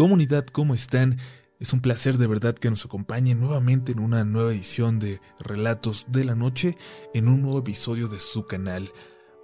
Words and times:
Comunidad, 0.00 0.46
¿cómo 0.46 0.72
están? 0.72 1.18
Es 1.58 1.74
un 1.74 1.82
placer 1.82 2.16
de 2.16 2.26
verdad 2.26 2.54
que 2.54 2.70
nos 2.70 2.86
acompañen 2.86 3.38
nuevamente 3.38 3.92
en 3.92 3.98
una 3.98 4.24
nueva 4.24 4.50
edición 4.50 4.98
de 4.98 5.20
Relatos 5.38 6.06
de 6.08 6.24
la 6.24 6.34
Noche, 6.34 6.78
en 7.12 7.28
un 7.28 7.42
nuevo 7.42 7.58
episodio 7.58 8.08
de 8.08 8.18
su 8.18 8.46
canal. 8.46 8.90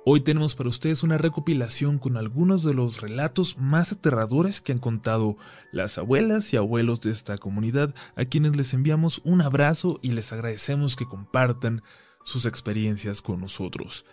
Hoy 0.07 0.23
tenemos 0.23 0.55
para 0.55 0.71
ustedes 0.71 1.03
una 1.03 1.19
recopilación 1.19 1.99
con 1.99 2.17
algunos 2.17 2.65
de 2.65 2.73
los 2.73 3.03
relatos 3.03 3.59
más 3.59 3.93
aterradores 3.93 4.63
que 4.63 4.73
han 4.73 4.79
contado 4.79 5.37
las 5.73 5.99
abuelas 5.99 6.51
y 6.55 6.57
abuelos 6.57 7.03
de 7.03 7.11
esta 7.11 7.37
comunidad, 7.37 7.95
a 8.17 8.25
quienes 8.25 8.57
les 8.57 8.73
enviamos 8.73 9.21
un 9.25 9.43
abrazo 9.43 10.01
y 10.01 10.13
les 10.13 10.33
agradecemos 10.33 10.97
que 10.97 11.05
compartan 11.05 11.83
sus 12.25 12.47
experiencias 12.47 13.21
con 13.21 13.43
nosotros. 13.43 14.07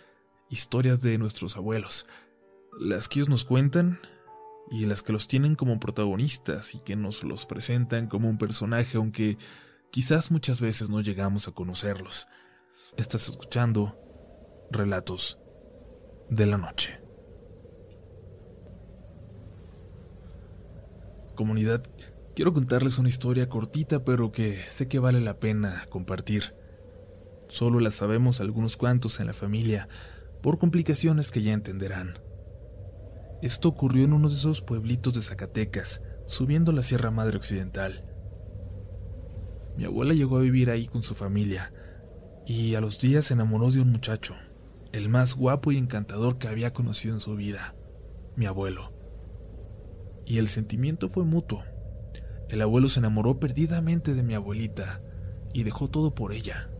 Historias 0.50 1.00
de 1.00 1.16
nuestros 1.16 1.56
abuelos. 1.56 2.04
Las 2.78 3.08
que 3.08 3.20
ellos 3.20 3.30
nos 3.30 3.44
cuentan 3.44 3.98
y 4.70 4.86
las 4.86 5.02
que 5.02 5.12
los 5.12 5.28
tienen 5.28 5.54
como 5.54 5.78
protagonistas 5.78 6.74
y 6.74 6.78
que 6.78 6.96
nos 6.96 7.22
los 7.22 7.46
presentan 7.46 8.08
como 8.08 8.28
un 8.28 8.38
personaje, 8.38 8.96
aunque 8.96 9.38
quizás 9.90 10.30
muchas 10.30 10.60
veces 10.60 10.88
no 10.88 11.00
llegamos 11.00 11.48
a 11.48 11.52
conocerlos. 11.52 12.26
Estás 12.96 13.28
escuchando 13.28 13.96
Relatos 14.70 15.38
de 16.30 16.46
la 16.46 16.58
Noche. 16.58 17.00
Comunidad, 21.34 21.82
quiero 22.34 22.52
contarles 22.52 22.98
una 22.98 23.08
historia 23.08 23.48
cortita 23.48 24.04
pero 24.04 24.30
que 24.30 24.54
sé 24.54 24.88
que 24.88 25.00
vale 25.00 25.20
la 25.20 25.38
pena 25.40 25.86
compartir. 25.90 26.54
Solo 27.48 27.80
la 27.80 27.90
sabemos 27.90 28.40
algunos 28.40 28.76
cuantos 28.76 29.20
en 29.20 29.26
la 29.26 29.32
familia, 29.34 29.88
por 30.42 30.58
complicaciones 30.58 31.30
que 31.30 31.42
ya 31.42 31.52
entenderán. 31.52 32.23
Esto 33.44 33.68
ocurrió 33.68 34.06
en 34.06 34.14
uno 34.14 34.30
de 34.30 34.36
esos 34.36 34.62
pueblitos 34.62 35.12
de 35.12 35.20
Zacatecas, 35.20 36.02
subiendo 36.24 36.72
la 36.72 36.80
Sierra 36.80 37.10
Madre 37.10 37.36
Occidental. 37.36 38.02
Mi 39.76 39.84
abuela 39.84 40.14
llegó 40.14 40.38
a 40.38 40.40
vivir 40.40 40.70
ahí 40.70 40.86
con 40.86 41.02
su 41.02 41.14
familia, 41.14 41.70
y 42.46 42.74
a 42.74 42.80
los 42.80 42.98
días 42.98 43.26
se 43.26 43.34
enamoró 43.34 43.70
de 43.70 43.82
un 43.82 43.92
muchacho, 43.92 44.34
el 44.92 45.10
más 45.10 45.36
guapo 45.36 45.72
y 45.72 45.76
encantador 45.76 46.38
que 46.38 46.48
había 46.48 46.72
conocido 46.72 47.12
en 47.12 47.20
su 47.20 47.36
vida, 47.36 47.74
mi 48.34 48.46
abuelo. 48.46 48.94
Y 50.24 50.38
el 50.38 50.48
sentimiento 50.48 51.10
fue 51.10 51.26
mutuo. 51.26 51.64
El 52.48 52.62
abuelo 52.62 52.88
se 52.88 53.00
enamoró 53.00 53.40
perdidamente 53.40 54.14
de 54.14 54.22
mi 54.22 54.32
abuelita 54.32 55.02
y 55.52 55.64
dejó 55.64 55.90
todo 55.90 56.14
por 56.14 56.32
ella. 56.32 56.70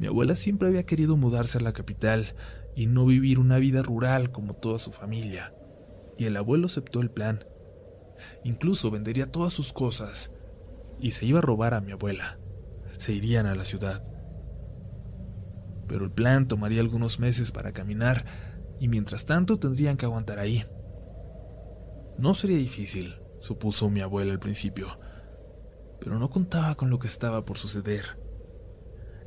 Mi 0.00 0.08
abuela 0.08 0.34
siempre 0.34 0.66
había 0.66 0.82
querido 0.82 1.16
mudarse 1.16 1.58
a 1.58 1.60
la 1.60 1.72
capital, 1.72 2.26
y 2.74 2.86
no 2.86 3.04
vivir 3.06 3.38
una 3.38 3.58
vida 3.58 3.82
rural 3.82 4.30
como 4.30 4.54
toda 4.54 4.78
su 4.78 4.92
familia. 4.92 5.54
Y 6.18 6.24
el 6.24 6.36
abuelo 6.36 6.66
aceptó 6.66 7.00
el 7.00 7.10
plan. 7.10 7.44
Incluso 8.44 8.90
vendería 8.90 9.30
todas 9.30 9.52
sus 9.52 9.72
cosas 9.72 10.30
y 11.00 11.12
se 11.12 11.26
iba 11.26 11.40
a 11.40 11.42
robar 11.42 11.74
a 11.74 11.80
mi 11.80 11.92
abuela. 11.92 12.38
Se 12.98 13.12
irían 13.12 13.46
a 13.46 13.54
la 13.54 13.64
ciudad. 13.64 14.02
Pero 15.88 16.04
el 16.04 16.12
plan 16.12 16.48
tomaría 16.48 16.80
algunos 16.80 17.18
meses 17.18 17.52
para 17.52 17.72
caminar 17.72 18.24
y 18.78 18.88
mientras 18.88 19.26
tanto 19.26 19.58
tendrían 19.58 19.96
que 19.96 20.06
aguantar 20.06 20.38
ahí. 20.38 20.64
No 22.18 22.34
sería 22.34 22.56
difícil, 22.56 23.16
supuso 23.40 23.90
mi 23.90 24.00
abuela 24.00 24.32
al 24.32 24.38
principio, 24.38 24.98
pero 26.00 26.18
no 26.18 26.30
contaba 26.30 26.74
con 26.74 26.90
lo 26.90 26.98
que 26.98 27.08
estaba 27.08 27.44
por 27.44 27.58
suceder. 27.58 28.16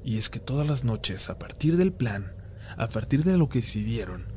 Y 0.04 0.18
es 0.18 0.30
que 0.30 0.40
todas 0.40 0.68
las 0.68 0.84
noches, 0.84 1.30
a 1.30 1.40
partir 1.40 1.78
del 1.78 1.92
plan, 1.92 2.36
a 2.78 2.88
partir 2.88 3.24
de 3.24 3.38
lo 3.38 3.50
que 3.50 3.60
decidieron, 3.60 4.36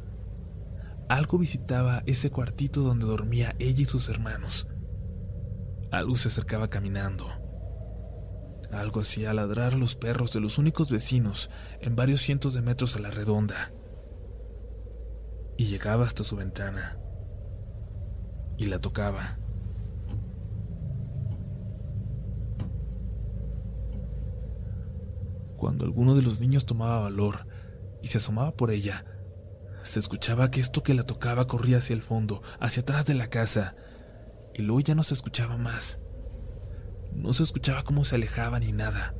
algo 1.08 1.38
visitaba 1.38 2.02
ese 2.04 2.30
cuartito 2.30 2.82
donde 2.82 3.06
dormía 3.06 3.56
ella 3.58 3.82
y 3.82 3.86
sus 3.86 4.10
hermanos. 4.10 4.68
Algo 5.90 6.16
se 6.16 6.28
acercaba 6.28 6.68
caminando. 6.68 7.26
Algo 8.70 9.00
hacía 9.00 9.32
ladrar 9.32 9.72
a 9.72 9.78
los 9.78 9.94
perros 9.94 10.34
de 10.34 10.40
los 10.40 10.58
únicos 10.58 10.90
vecinos 10.90 11.48
en 11.80 11.96
varios 11.96 12.20
cientos 12.20 12.52
de 12.52 12.60
metros 12.60 12.94
a 12.94 12.98
la 12.98 13.10
redonda. 13.10 13.72
Y 15.56 15.64
llegaba 15.64 16.04
hasta 16.04 16.24
su 16.24 16.36
ventana. 16.36 16.98
Y 18.58 18.66
la 18.66 18.78
tocaba. 18.78 19.38
Cuando 25.56 25.86
alguno 25.86 26.14
de 26.14 26.22
los 26.22 26.40
niños 26.42 26.66
tomaba 26.66 27.00
valor, 27.00 27.46
y 28.02 28.08
se 28.08 28.18
asomaba 28.18 28.56
por 28.56 28.70
ella. 28.70 29.04
Se 29.82 29.98
escuchaba 29.98 30.50
que 30.50 30.60
esto 30.60 30.82
que 30.82 30.94
la 30.94 31.04
tocaba 31.04 31.46
corría 31.46 31.78
hacia 31.78 31.94
el 31.94 32.02
fondo, 32.02 32.42
hacia 32.60 32.82
atrás 32.82 33.06
de 33.06 33.14
la 33.14 33.28
casa, 33.28 33.76
y 34.54 34.62
luego 34.62 34.80
ya 34.80 34.94
no 34.94 35.02
se 35.02 35.14
escuchaba 35.14 35.56
más. 35.56 36.00
No 37.14 37.32
se 37.32 37.42
escuchaba 37.42 37.84
cómo 37.84 38.04
se 38.04 38.16
alejaba 38.16 38.60
ni 38.60 38.72
nada. 38.72 39.14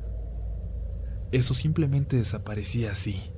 Eso 1.31 1.53
simplemente 1.53 2.17
desaparecía 2.17 2.91
así. 2.91 3.31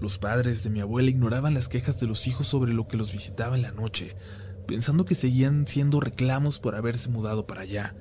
Los 0.00 0.18
padres 0.18 0.64
de 0.64 0.70
mi 0.70 0.80
abuela 0.80 1.10
ignoraban 1.10 1.52
las 1.52 1.68
quejas 1.68 2.00
de 2.00 2.06
los 2.06 2.26
hijos 2.26 2.46
sobre 2.46 2.72
lo 2.72 2.88
que 2.88 2.96
los 2.96 3.12
visitaba 3.12 3.54
en 3.56 3.62
la 3.62 3.72
noche, 3.72 4.16
pensando 4.66 5.04
que 5.04 5.14
seguían 5.14 5.66
siendo 5.66 6.00
reclamos 6.00 6.58
por 6.58 6.74
haberse 6.74 7.10
mudado 7.10 7.46
para 7.46 7.62
allá, 7.62 7.94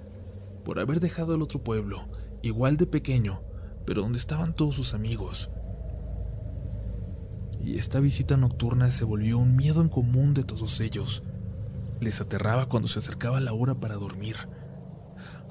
por 0.63 0.79
haber 0.79 0.99
dejado 0.99 1.35
el 1.35 1.41
otro 1.41 1.63
pueblo, 1.63 2.07
igual 2.41 2.77
de 2.77 2.85
pequeño, 2.85 3.43
pero 3.85 4.01
donde 4.01 4.17
estaban 4.17 4.55
todos 4.55 4.75
sus 4.75 4.93
amigos, 4.93 5.49
y 7.61 7.77
esta 7.77 7.99
visita 7.99 8.37
nocturna 8.37 8.89
se 8.91 9.03
volvió 9.03 9.37
un 9.37 9.55
miedo 9.55 9.81
en 9.81 9.89
común 9.89 10.33
de 10.33 10.43
todos 10.43 10.79
ellos. 10.79 11.23
Les 11.99 12.21
aterraba 12.21 12.67
cuando 12.67 12.87
se 12.87 12.99
acercaba 12.99 13.39
la 13.39 13.53
hora 13.53 13.75
para 13.75 13.95
dormir. 13.95 14.35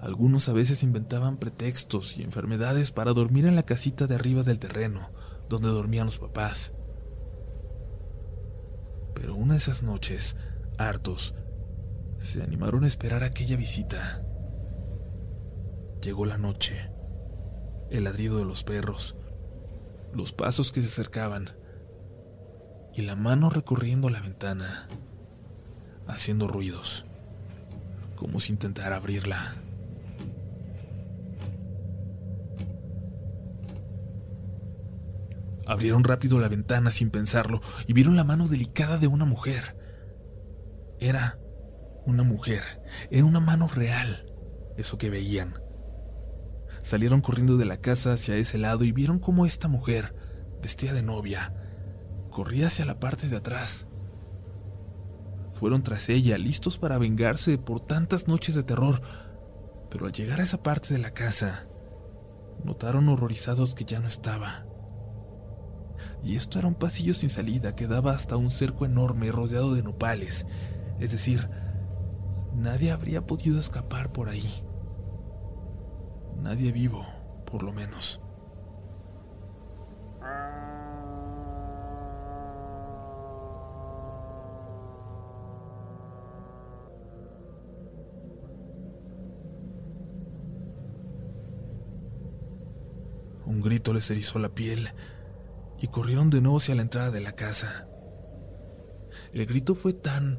Algunos 0.01 0.49
a 0.49 0.53
veces 0.53 0.83
inventaban 0.83 1.39
pretextos 1.39 2.17
y 2.17 2.23
enfermedades 2.23 2.93
para 2.93 3.13
dormir 3.13 3.47
en 3.47 3.57
la 3.57 3.65
casita 3.65 4.07
de 4.07 4.15
arriba 4.15 4.43
del 4.43 4.59
terreno, 4.59 5.11
donde 5.49 5.69
dormían 5.69 6.07
los 6.07 6.19
papás. 6.19 6.73
Pero 9.15 9.35
una 9.35 9.55
de 9.55 9.59
esas 9.59 9.83
noches, 9.83 10.37
hartos, 10.79 11.35
se 12.19 12.43
animaron 12.43 12.85
a 12.85 12.87
esperar 12.87 13.25
aquella 13.25 13.57
visita. 13.57 14.25
Llegó 16.01 16.27
la 16.27 16.39
noche, 16.39 16.91
el 17.91 18.05
ladrido 18.05 18.39
de 18.39 18.45
los 18.45 18.63
perros, 18.63 19.17
los 20.15 20.33
pasos 20.33 20.71
que 20.71 20.81
se 20.81 20.87
acercaban, 20.87 21.51
y 22.99 23.03
la 23.03 23.15
mano 23.15 23.49
recorriendo 23.49 24.11
la 24.11 24.21
ventana, 24.21 24.89
haciendo 26.09 26.49
ruidos, 26.49 27.07
como 28.17 28.41
si 28.41 28.51
intentara 28.53 28.97
abrirla. 28.97 29.55
Abrieron 35.65 36.03
rápido 36.03 36.41
la 36.41 36.49
ventana 36.49 36.91
sin 36.91 37.11
pensarlo 37.11 37.61
y 37.87 37.93
vieron 37.93 38.17
la 38.17 38.25
mano 38.25 38.49
delicada 38.49 38.99
de 38.99 39.07
una 39.07 39.27
mujer. 39.27 39.77
Era 40.99 41.39
una 42.05 42.25
mujer, 42.25 42.65
era 43.13 43.25
una 43.25 43.39
mano 43.39 43.69
real, 43.69 44.27
eso 44.77 44.99
que 44.99 45.09
veían. 45.09 45.55
Salieron 46.81 47.21
corriendo 47.21 47.59
de 47.59 47.65
la 47.65 47.77
casa 47.77 48.15
hacia 48.15 48.35
ese 48.39 48.59
lado 48.59 48.83
y 48.83 48.91
vieron 48.91 49.21
cómo 49.21 49.47
esta 49.47 49.69
mujer, 49.69 50.17
vestida 50.61 50.95
de 50.95 51.05
novia, 51.05 51.55
corría 52.39 52.69
hacia 52.69 52.85
la 52.85 53.01
parte 53.01 53.27
de 53.27 53.37
atrás. 53.37 53.89
Fueron 55.55 55.83
tras 55.83 56.09
ella, 56.09 56.39
listos 56.39 56.79
para 56.79 56.97
vengarse 56.97 57.59
por 57.59 57.81
tantas 57.81 58.29
noches 58.29 58.55
de 58.55 58.63
terror, 58.63 59.03
pero 59.91 60.07
al 60.07 60.13
llegar 60.13 60.39
a 60.39 60.45
esa 60.45 60.63
parte 60.63 60.95
de 60.95 61.01
la 61.01 61.11
casa, 61.11 61.67
notaron 62.63 63.09
horrorizados 63.09 63.75
que 63.75 63.85
ya 63.85 63.99
no 63.99 64.07
estaba. 64.07 64.67
Y 66.23 66.37
esto 66.37 66.61
era 66.61 66.69
un 66.69 66.77
pasillo 66.77 67.13
sin 67.13 67.29
salida 67.29 67.75
que 67.75 67.89
daba 67.89 68.13
hasta 68.13 68.37
un 68.37 68.53
cerco 68.53 68.87
enorme 68.87 69.33
rodeado 69.33 69.75
de 69.75 69.83
nopales, 69.83 70.47
es 71.01 71.11
decir, 71.11 71.51
nadie 72.55 72.93
habría 72.93 73.27
podido 73.27 73.59
escapar 73.59 74.13
por 74.13 74.29
ahí. 74.29 74.49
Nadie 76.37 76.71
vivo, 76.71 77.05
por 77.51 77.65
lo 77.65 77.73
menos. 77.73 78.21
Un 93.59 93.65
grito 93.65 93.93
les 93.93 94.09
erizó 94.09 94.39
la 94.39 94.55
piel 94.55 94.89
y 95.81 95.89
corrieron 95.89 96.31
de 96.31 96.41
nuevo 96.41 96.59
hacia 96.59 96.77
la 96.77 96.83
entrada 96.83 97.11
de 97.11 97.21
la 97.21 97.33
casa. 97.33 97.89
El 99.33 99.47
grito 99.47 99.75
fue 99.75 99.95
tan, 99.95 100.39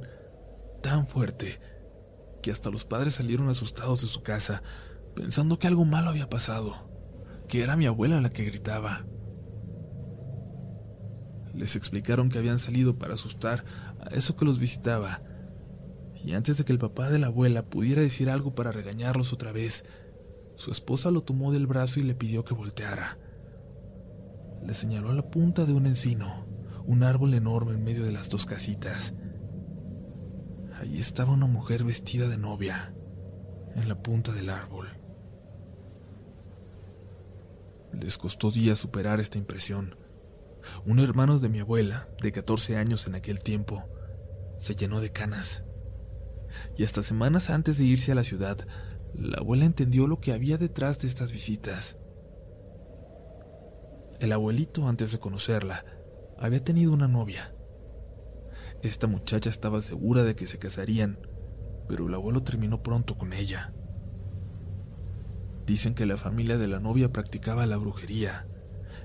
tan 0.81 1.06
fuerte 1.06 1.60
que 2.42 2.50
hasta 2.50 2.69
los 2.69 2.86
padres 2.86 3.16
salieron 3.16 3.50
asustados 3.50 4.00
de 4.00 4.07
su 4.07 4.24
casa, 4.24 4.63
pensando 5.18 5.60
que 5.60 5.68
algo 5.68 5.83
malo 5.83 6.10
había 6.10 6.30
pasado, 6.30 6.89
que 7.50 7.62
era 7.62 7.75
mi 7.75 7.88
abuela 7.88 8.21
la 8.21 8.30
que 8.30 8.45
gritaba. 8.45 9.06
Les 11.54 11.75
explicaron 11.75 12.30
que 12.30 12.38
habían 12.38 12.57
salido 12.57 12.98
para 12.98 13.15
asustar 13.15 13.65
a 14.00 14.15
eso 14.15 14.38
que 14.38 14.45
los 14.45 14.60
visitaba 14.60 15.24
Y 16.24 16.36
antes 16.36 16.57
de 16.57 16.63
que 16.63 16.72
el 16.72 16.80
papá 16.80 17.10
de 17.10 17.19
la 17.19 17.27
abuela 17.27 17.65
pudiera 17.65 18.01
decir 18.01 18.30
algo 18.30 18.56
para 18.56 18.72
regañarlos 18.72 19.33
otra 19.33 19.51
vez, 19.51 19.83
su 20.60 20.72
esposa 20.72 21.10
lo 21.10 21.22
tomó 21.22 21.54
del 21.54 21.68
brazo 21.68 22.02
y 22.02 22.04
le 22.04 22.16
pidió 22.16 22.44
que 22.44 22.54
volteara. 22.54 23.18
Le 24.62 24.74
señaló 24.74 25.10
a 25.10 25.14
la 25.14 25.32
punta 25.32 25.64
de 25.64 25.72
un 25.72 25.86
encino, 25.86 26.46
un 26.86 27.04
árbol 27.04 27.34
enorme 27.34 27.76
en 27.76 27.84
medio 27.86 28.04
de 28.04 28.12
las 28.12 28.30
dos 28.30 28.46
casitas. 28.46 29.14
Allí 30.78 31.00
estaba 31.00 31.32
una 31.32 31.46
mujer 31.46 31.86
vestida 31.86 32.28
de 32.28 32.38
novia, 32.38 32.94
en 33.74 33.88
la 33.88 34.04
punta 34.04 34.34
del 34.34 34.50
árbol. 34.50 34.90
Les 37.94 38.18
costó 38.18 38.52
días 38.52 38.80
superar 38.80 39.22
esta 39.22 39.38
impresión. 39.38 39.96
Un 40.86 41.00
hermano 41.00 41.40
de 41.40 41.48
mi 41.48 41.62
abuela, 41.62 42.10
de 42.22 42.34
14 42.34 42.76
años 42.76 43.08
en 43.08 43.16
aquel 43.16 43.42
tiempo, 43.42 43.88
se 44.58 44.76
llenó 44.76 45.00
de 45.00 45.14
canas. 45.14 45.64
Y 46.76 46.84
hasta 46.84 47.02
semanas 47.02 47.50
antes 47.50 47.78
de 47.78 47.86
irse 47.86 48.12
a 48.12 48.16
la 48.16 48.26
ciudad, 48.26 48.58
la 49.14 49.38
abuela 49.38 49.66
entendió 49.66 50.08
lo 50.08 50.20
que 50.20 50.34
había 50.34 50.58
detrás 50.58 51.00
de 51.02 51.08
estas 51.08 51.32
visitas. 51.32 51.98
El 54.20 54.32
abuelito, 54.32 54.88
antes 54.88 55.12
de 55.12 55.20
conocerla, 55.20 55.86
había 56.38 56.64
tenido 56.64 56.94
una 56.94 57.08
novia. 57.08 57.54
Esta 58.82 59.08
muchacha 59.08 59.50
estaba 59.50 59.82
segura 59.82 60.24
de 60.24 60.36
que 60.36 60.48
se 60.48 60.60
casarían, 60.60 61.20
pero 61.88 62.08
el 62.08 62.14
abuelo 62.14 62.44
terminó 62.44 62.84
pronto 62.84 63.18
con 63.18 63.34
ella. 63.34 63.74
Dicen 65.66 65.96
que 65.96 66.06
la 66.06 66.18
familia 66.18 66.58
de 66.58 66.68
la 66.68 66.80
novia 66.80 67.12
practicaba 67.12 67.66
la 67.66 67.78
brujería. 67.78 68.48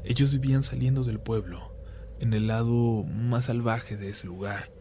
Ellos 0.04 0.32
vivían 0.32 0.62
saliendo 0.62 1.04
del 1.04 1.20
pueblo, 1.20 1.74
en 2.20 2.32
el 2.34 2.46
lado 2.46 3.04
más 3.04 3.44
salvaje 3.44 3.96
de 3.96 4.10
ese 4.10 4.26
lugar. 4.26 4.72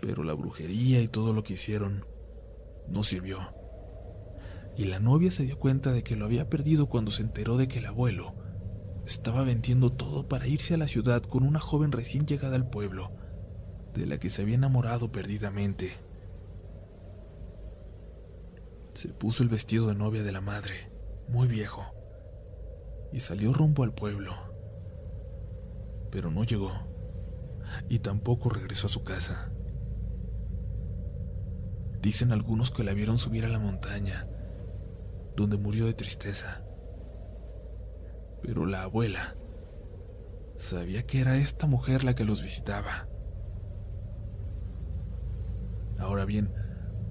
Pero 0.00 0.22
la 0.22 0.34
brujería 0.34 1.00
y 1.00 1.08
todo 1.08 1.32
lo 1.32 1.42
que 1.42 1.54
hicieron 1.54 2.04
no 2.88 3.02
sirvió. 3.02 3.61
Y 4.76 4.84
la 4.84 5.00
novia 5.00 5.30
se 5.30 5.44
dio 5.44 5.58
cuenta 5.58 5.92
de 5.92 6.02
que 6.02 6.16
lo 6.16 6.24
había 6.24 6.48
perdido 6.48 6.88
cuando 6.88 7.10
se 7.10 7.22
enteró 7.22 7.56
de 7.56 7.68
que 7.68 7.78
el 7.80 7.86
abuelo 7.86 8.34
estaba 9.06 9.42
vendiendo 9.42 9.90
todo 9.90 10.28
para 10.28 10.46
irse 10.46 10.74
a 10.74 10.78
la 10.78 10.86
ciudad 10.86 11.22
con 11.22 11.42
una 11.42 11.60
joven 11.60 11.92
recién 11.92 12.26
llegada 12.26 12.56
al 12.56 12.68
pueblo, 12.68 13.10
de 13.94 14.06
la 14.06 14.18
que 14.18 14.30
se 14.30 14.42
había 14.42 14.54
enamorado 14.54 15.10
perdidamente. 15.10 15.90
Se 18.94 19.08
puso 19.08 19.42
el 19.42 19.48
vestido 19.48 19.88
de 19.88 19.94
novia 19.94 20.22
de 20.22 20.32
la 20.32 20.40
madre, 20.40 20.90
muy 21.28 21.48
viejo, 21.48 21.82
y 23.12 23.20
salió 23.20 23.52
rumbo 23.52 23.84
al 23.84 23.92
pueblo. 23.92 24.34
Pero 26.10 26.30
no 26.30 26.44
llegó, 26.44 26.72
y 27.88 27.98
tampoco 27.98 28.50
regresó 28.50 28.86
a 28.86 28.90
su 28.90 29.02
casa. 29.02 29.50
Dicen 32.00 32.32
algunos 32.32 32.70
que 32.70 32.84
la 32.84 32.92
vieron 32.92 33.18
subir 33.18 33.44
a 33.44 33.48
la 33.48 33.58
montaña, 33.58 34.28
donde 35.36 35.56
murió 35.56 35.86
de 35.86 35.94
tristeza. 35.94 36.64
Pero 38.42 38.66
la 38.66 38.82
abuela 38.82 39.36
sabía 40.56 41.06
que 41.06 41.20
era 41.20 41.36
esta 41.36 41.66
mujer 41.66 42.04
la 42.04 42.14
que 42.14 42.24
los 42.24 42.42
visitaba. 42.42 43.08
Ahora 45.98 46.24
bien, 46.24 46.52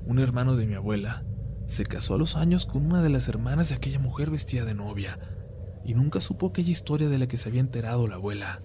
un 0.06 0.20
hermano 0.20 0.56
de 0.56 0.68
mi 0.68 0.76
abuela 0.76 1.24
se 1.68 1.86
casó 1.86 2.16
a 2.16 2.18
los 2.18 2.36
años 2.36 2.66
con 2.66 2.86
una 2.86 3.02
de 3.02 3.10
las 3.10 3.28
hermanas 3.30 3.70
de 3.70 3.76
aquella 3.76 4.00
mujer 4.00 4.30
vestida 4.30 4.66
de 4.66 4.76
novia, 4.76 5.18
y 5.86 5.94
nunca 5.94 6.22
supo 6.22 6.48
aquella 6.48 6.72
historia 6.72 7.10
de 7.10 7.18
la 7.18 7.28
que 7.28 7.38
se 7.38 7.50
había 7.50 7.62
enterado 7.62 8.08
la 8.08 8.16
abuela. 8.16 8.62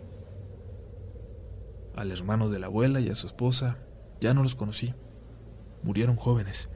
Al 1.95 2.11
hermano 2.11 2.51
de 2.51 2.59
la 2.59 2.67
abuela 2.67 3.01
y 3.01 3.09
a 3.09 3.15
su 3.15 3.27
esposa 3.27 3.79
ya 4.21 4.35
no 4.35 4.43
los 4.43 4.55
conocí. 4.55 4.95
Murieron 5.83 6.17
jóvenes. 6.17 6.69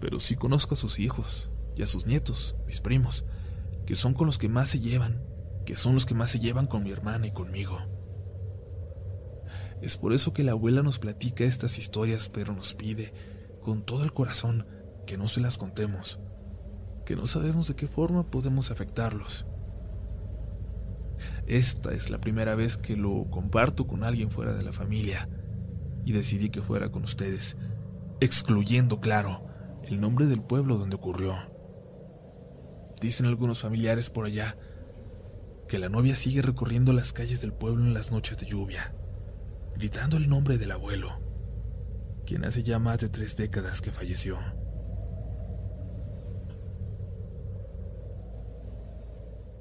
Pero 0.00 0.20
sí 0.20 0.34
conozco 0.34 0.74
a 0.74 0.76
sus 0.76 0.98
hijos 0.98 1.50
y 1.80 1.82
a 1.82 1.86
sus 1.86 2.06
nietos, 2.06 2.56
mis 2.66 2.82
primos, 2.82 3.24
que 3.86 3.96
son 3.96 4.12
con 4.12 4.26
los 4.26 4.36
que 4.36 4.50
más 4.50 4.68
se 4.68 4.80
llevan, 4.80 5.24
que 5.64 5.76
son 5.76 5.94
los 5.94 6.04
que 6.04 6.12
más 6.12 6.28
se 6.28 6.38
llevan 6.38 6.66
con 6.66 6.82
mi 6.82 6.90
hermana 6.90 7.26
y 7.26 7.30
conmigo. 7.30 7.78
Es 9.80 9.96
por 9.96 10.12
eso 10.12 10.34
que 10.34 10.44
la 10.44 10.52
abuela 10.52 10.82
nos 10.82 10.98
platica 10.98 11.44
estas 11.44 11.78
historias, 11.78 12.28
pero 12.28 12.52
nos 12.52 12.74
pide, 12.74 13.14
con 13.62 13.82
todo 13.82 14.04
el 14.04 14.12
corazón, 14.12 14.66
que 15.06 15.16
no 15.16 15.26
se 15.26 15.40
las 15.40 15.56
contemos, 15.56 16.20
que 17.06 17.16
no 17.16 17.26
sabemos 17.26 17.68
de 17.68 17.76
qué 17.76 17.88
forma 17.88 18.30
podemos 18.30 18.70
afectarlos. 18.70 19.46
Esta 21.46 21.94
es 21.94 22.10
la 22.10 22.20
primera 22.20 22.54
vez 22.56 22.76
que 22.76 22.94
lo 22.94 23.30
comparto 23.30 23.86
con 23.86 24.04
alguien 24.04 24.30
fuera 24.30 24.52
de 24.52 24.64
la 24.64 24.72
familia 24.72 25.30
y 26.04 26.12
decidí 26.12 26.50
que 26.50 26.60
fuera 26.60 26.90
con 26.90 27.04
ustedes, 27.04 27.56
excluyendo, 28.20 29.00
claro, 29.00 29.46
el 29.82 29.98
nombre 29.98 30.26
del 30.26 30.42
pueblo 30.42 30.76
donde 30.76 30.96
ocurrió. 30.96 31.34
Dicen 33.00 33.26
algunos 33.26 33.60
familiares 33.60 34.10
por 34.10 34.26
allá 34.26 34.56
que 35.68 35.78
la 35.78 35.88
novia 35.88 36.14
sigue 36.14 36.42
recorriendo 36.42 36.92
las 36.92 37.12
calles 37.12 37.40
del 37.40 37.52
pueblo 37.52 37.84
en 37.84 37.94
las 37.94 38.10
noches 38.10 38.36
de 38.38 38.46
lluvia, 38.46 38.94
gritando 39.76 40.16
el 40.16 40.28
nombre 40.28 40.58
del 40.58 40.72
abuelo, 40.72 41.20
quien 42.26 42.44
hace 42.44 42.62
ya 42.62 42.78
más 42.78 43.00
de 43.00 43.08
tres 43.08 43.36
décadas 43.36 43.80
que 43.80 43.92
falleció. 43.92 44.36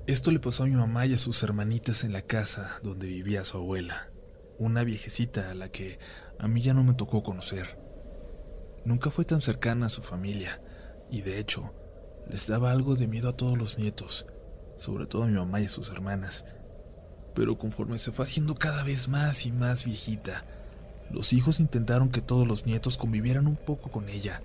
Esto 0.08 0.32
le 0.32 0.40
pasó 0.40 0.64
a 0.64 0.66
mi 0.66 0.74
mamá 0.74 1.06
y 1.06 1.14
a 1.14 1.20
sus 1.20 1.44
hermanitas 1.44 2.04
en 2.04 2.14
la 2.14 2.24
casa 2.24 2.80
donde 2.82 3.06
vivía 3.06 3.44
su 3.44 3.58
abuela, 3.58 4.12
una 4.58 4.84
viejecita 4.84 5.52
a 5.52 5.54
la 5.54 5.70
que 5.70 6.00
a 6.40 6.48
mí 6.48 6.64
ya 6.64 6.74
no 6.74 6.84
me 6.84 6.96
tocó 6.96 7.22
conocer. 7.22 7.80
Nunca 8.84 9.12
fue 9.12 9.24
tan 9.24 9.40
cercana 9.40 9.86
a 9.86 9.90
su 9.90 10.02
familia, 10.02 10.64
y 11.12 11.22
de 11.22 11.38
hecho, 11.38 11.76
les 12.30 12.48
daba 12.48 12.72
algo 12.72 12.96
de 12.96 13.08
miedo 13.08 13.30
a 13.30 13.36
todos 13.36 13.58
los 13.58 13.78
nietos, 13.78 14.26
sobre 14.78 15.08
todo 15.08 15.24
a 15.24 15.28
mi 15.28 15.34
mamá 15.34 15.62
y 15.62 15.66
a 15.66 15.70
sus 15.70 15.90
hermanas. 15.90 16.46
Pero 17.34 17.58
conforme 17.58 17.98
se 17.98 18.12
fue 18.12 18.24
haciendo 18.24 18.56
cada 18.56 18.84
vez 18.84 19.08
más 19.08 19.46
y 19.46 19.52
más 19.52 19.86
viejita, 19.86 20.46
los 21.12 21.34
hijos 21.34 21.60
intentaron 21.60 22.10
que 22.10 22.22
todos 22.22 22.48
los 22.48 22.66
nietos 22.66 22.98
convivieran 22.98 23.48
un 23.48 23.56
poco 23.56 23.90
con 23.90 24.10
ella, 24.10 24.42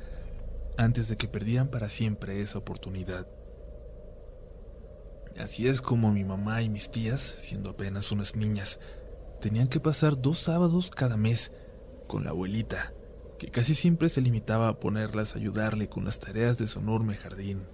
antes 0.77 1.09
de 1.09 1.17
que 1.17 1.29
perdieran 1.29 1.69
para 1.69 1.89
siempre 1.89 2.41
esa 2.41 2.59
oportunidad. 2.59 3.27
Así 5.39 5.67
es 5.67 5.83
como 5.83 6.13
mi 6.13 6.25
mamá 6.25 6.63
y 6.63 6.69
mis 6.69 6.91
tías, 6.91 7.21
siendo 7.21 7.73
apenas 7.73 8.13
unas 8.13 8.37
niñas, 8.37 8.81
tenían 9.41 9.69
que 9.69 9.81
pasar 9.81 10.21
dos 10.21 10.39
sábados 10.39 10.91
cada 10.91 11.17
mes 11.17 11.53
con 12.07 12.25
la 12.25 12.31
abuelita, 12.31 12.95
que 13.39 13.49
casi 13.49 13.75
siempre 13.75 14.09
se 14.09 14.21
limitaba 14.21 14.69
a 14.69 14.81
ponerlas 14.81 15.35
a 15.35 15.39
ayudarle 15.39 15.89
con 15.89 16.05
las 16.05 16.21
tareas 16.21 16.59
de 16.59 16.67
su 16.67 16.81
enorme 16.81 17.17
jardín. 17.17 17.67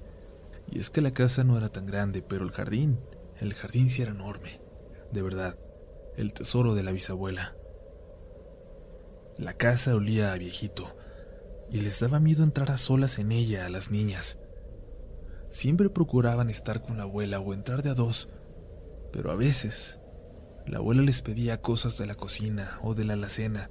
Y 0.71 0.79
es 0.79 0.91
que 0.91 1.01
la 1.01 1.13
casa 1.13 1.45
no 1.45 1.57
era 1.57 1.69
tan 1.69 1.87
grande, 1.87 2.23
pero 2.23 2.45
el 2.45 2.53
jardín, 2.53 2.99
el 3.39 3.55
jardín 3.55 3.91
sí 3.91 4.03
era 4.03 4.13
enorme, 4.13 4.61
de 5.13 5.23
verdad, 5.23 5.59
el 6.17 6.33
tesoro 6.33 6.75
de 6.75 6.83
la 6.83 6.93
bisabuela. 6.93 7.57
La 9.39 9.55
casa 9.55 9.95
olía 9.95 10.33
a 10.33 10.39
viejito, 10.39 10.97
y 11.71 11.81
les 11.81 12.01
daba 12.01 12.21
miedo 12.21 12.45
entrar 12.45 12.71
a 12.71 12.77
solas 12.77 13.19
en 13.19 13.33
ella 13.33 13.67
a 13.67 13.71
las 13.71 13.91
niñas, 13.91 14.39
Siempre 15.51 15.91
procuraban 15.91 16.49
estar 16.49 16.81
con 16.81 16.97
la 16.97 17.03
abuela 17.03 17.41
o 17.41 17.53
entrar 17.53 17.83
de 17.83 17.91
a 17.91 17.95
dos, 17.95 18.29
pero 19.13 19.33
a 19.33 19.35
veces 19.35 19.99
la 20.65 20.79
abuela 20.79 21.03
les 21.03 21.23
pedía 21.23 21.61
cosas 21.61 21.99
de 21.99 22.07
la 22.07 22.15
cocina 22.15 22.79
o 22.85 22.95
de 22.95 23.03
la 23.03 23.15
alacena 23.15 23.69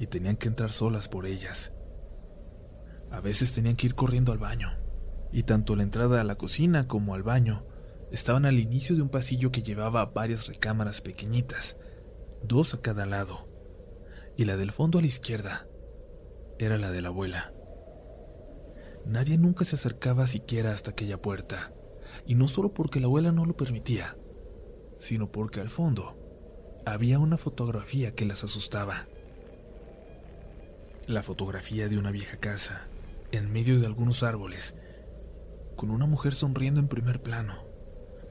y 0.00 0.06
tenían 0.06 0.36
que 0.36 0.48
entrar 0.48 0.72
solas 0.72 1.08
por 1.08 1.26
ellas. 1.26 1.76
A 3.10 3.20
veces 3.20 3.52
tenían 3.52 3.76
que 3.76 3.86
ir 3.86 3.94
corriendo 3.94 4.32
al 4.32 4.38
baño, 4.38 4.70
y 5.30 5.42
tanto 5.42 5.76
la 5.76 5.82
entrada 5.82 6.20
a 6.20 6.24
la 6.24 6.36
cocina 6.36 6.88
como 6.88 7.14
al 7.14 7.22
baño 7.22 7.66
estaban 8.10 8.46
al 8.46 8.58
inicio 8.58 8.96
de 8.96 9.02
un 9.02 9.10
pasillo 9.10 9.52
que 9.52 9.62
llevaba 9.62 10.06
varias 10.06 10.46
recámaras 10.46 11.02
pequeñitas, 11.02 11.76
dos 12.42 12.72
a 12.72 12.80
cada 12.80 13.04
lado, 13.04 13.46
y 14.38 14.46
la 14.46 14.56
del 14.56 14.72
fondo 14.72 14.98
a 14.98 15.02
la 15.02 15.06
izquierda 15.06 15.68
era 16.58 16.78
la 16.78 16.90
de 16.90 17.02
la 17.02 17.08
abuela. 17.08 17.52
Nadie 19.04 19.36
nunca 19.36 19.66
se 19.66 19.76
acercaba 19.76 20.26
siquiera 20.26 20.72
hasta 20.72 20.92
aquella 20.92 21.20
puerta, 21.20 21.74
y 22.24 22.36
no 22.36 22.48
solo 22.48 22.72
porque 22.72 23.00
la 23.00 23.06
abuela 23.06 23.32
no 23.32 23.44
lo 23.44 23.54
permitía, 23.54 24.16
sino 24.98 25.30
porque 25.30 25.60
al 25.60 25.68
fondo 25.68 26.16
había 26.86 27.18
una 27.18 27.36
fotografía 27.36 28.14
que 28.14 28.24
las 28.24 28.44
asustaba. 28.44 29.06
La 31.06 31.22
fotografía 31.22 31.88
de 31.88 31.98
una 31.98 32.10
vieja 32.10 32.36
casa, 32.36 32.88
en 33.32 33.52
medio 33.52 33.80
de 33.80 33.86
algunos 33.86 34.22
árboles, 34.22 34.76
con 35.76 35.90
una 35.90 36.06
mujer 36.06 36.34
sonriendo 36.34 36.80
en 36.80 36.88
primer 36.88 37.22
plano, 37.22 37.64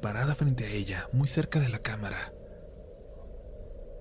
parada 0.01 0.35
frente 0.35 0.65
a 0.65 0.69
ella, 0.69 1.09
muy 1.11 1.27
cerca 1.27 1.59
de 1.59 1.69
la 1.69 1.79
cámara. 1.79 2.33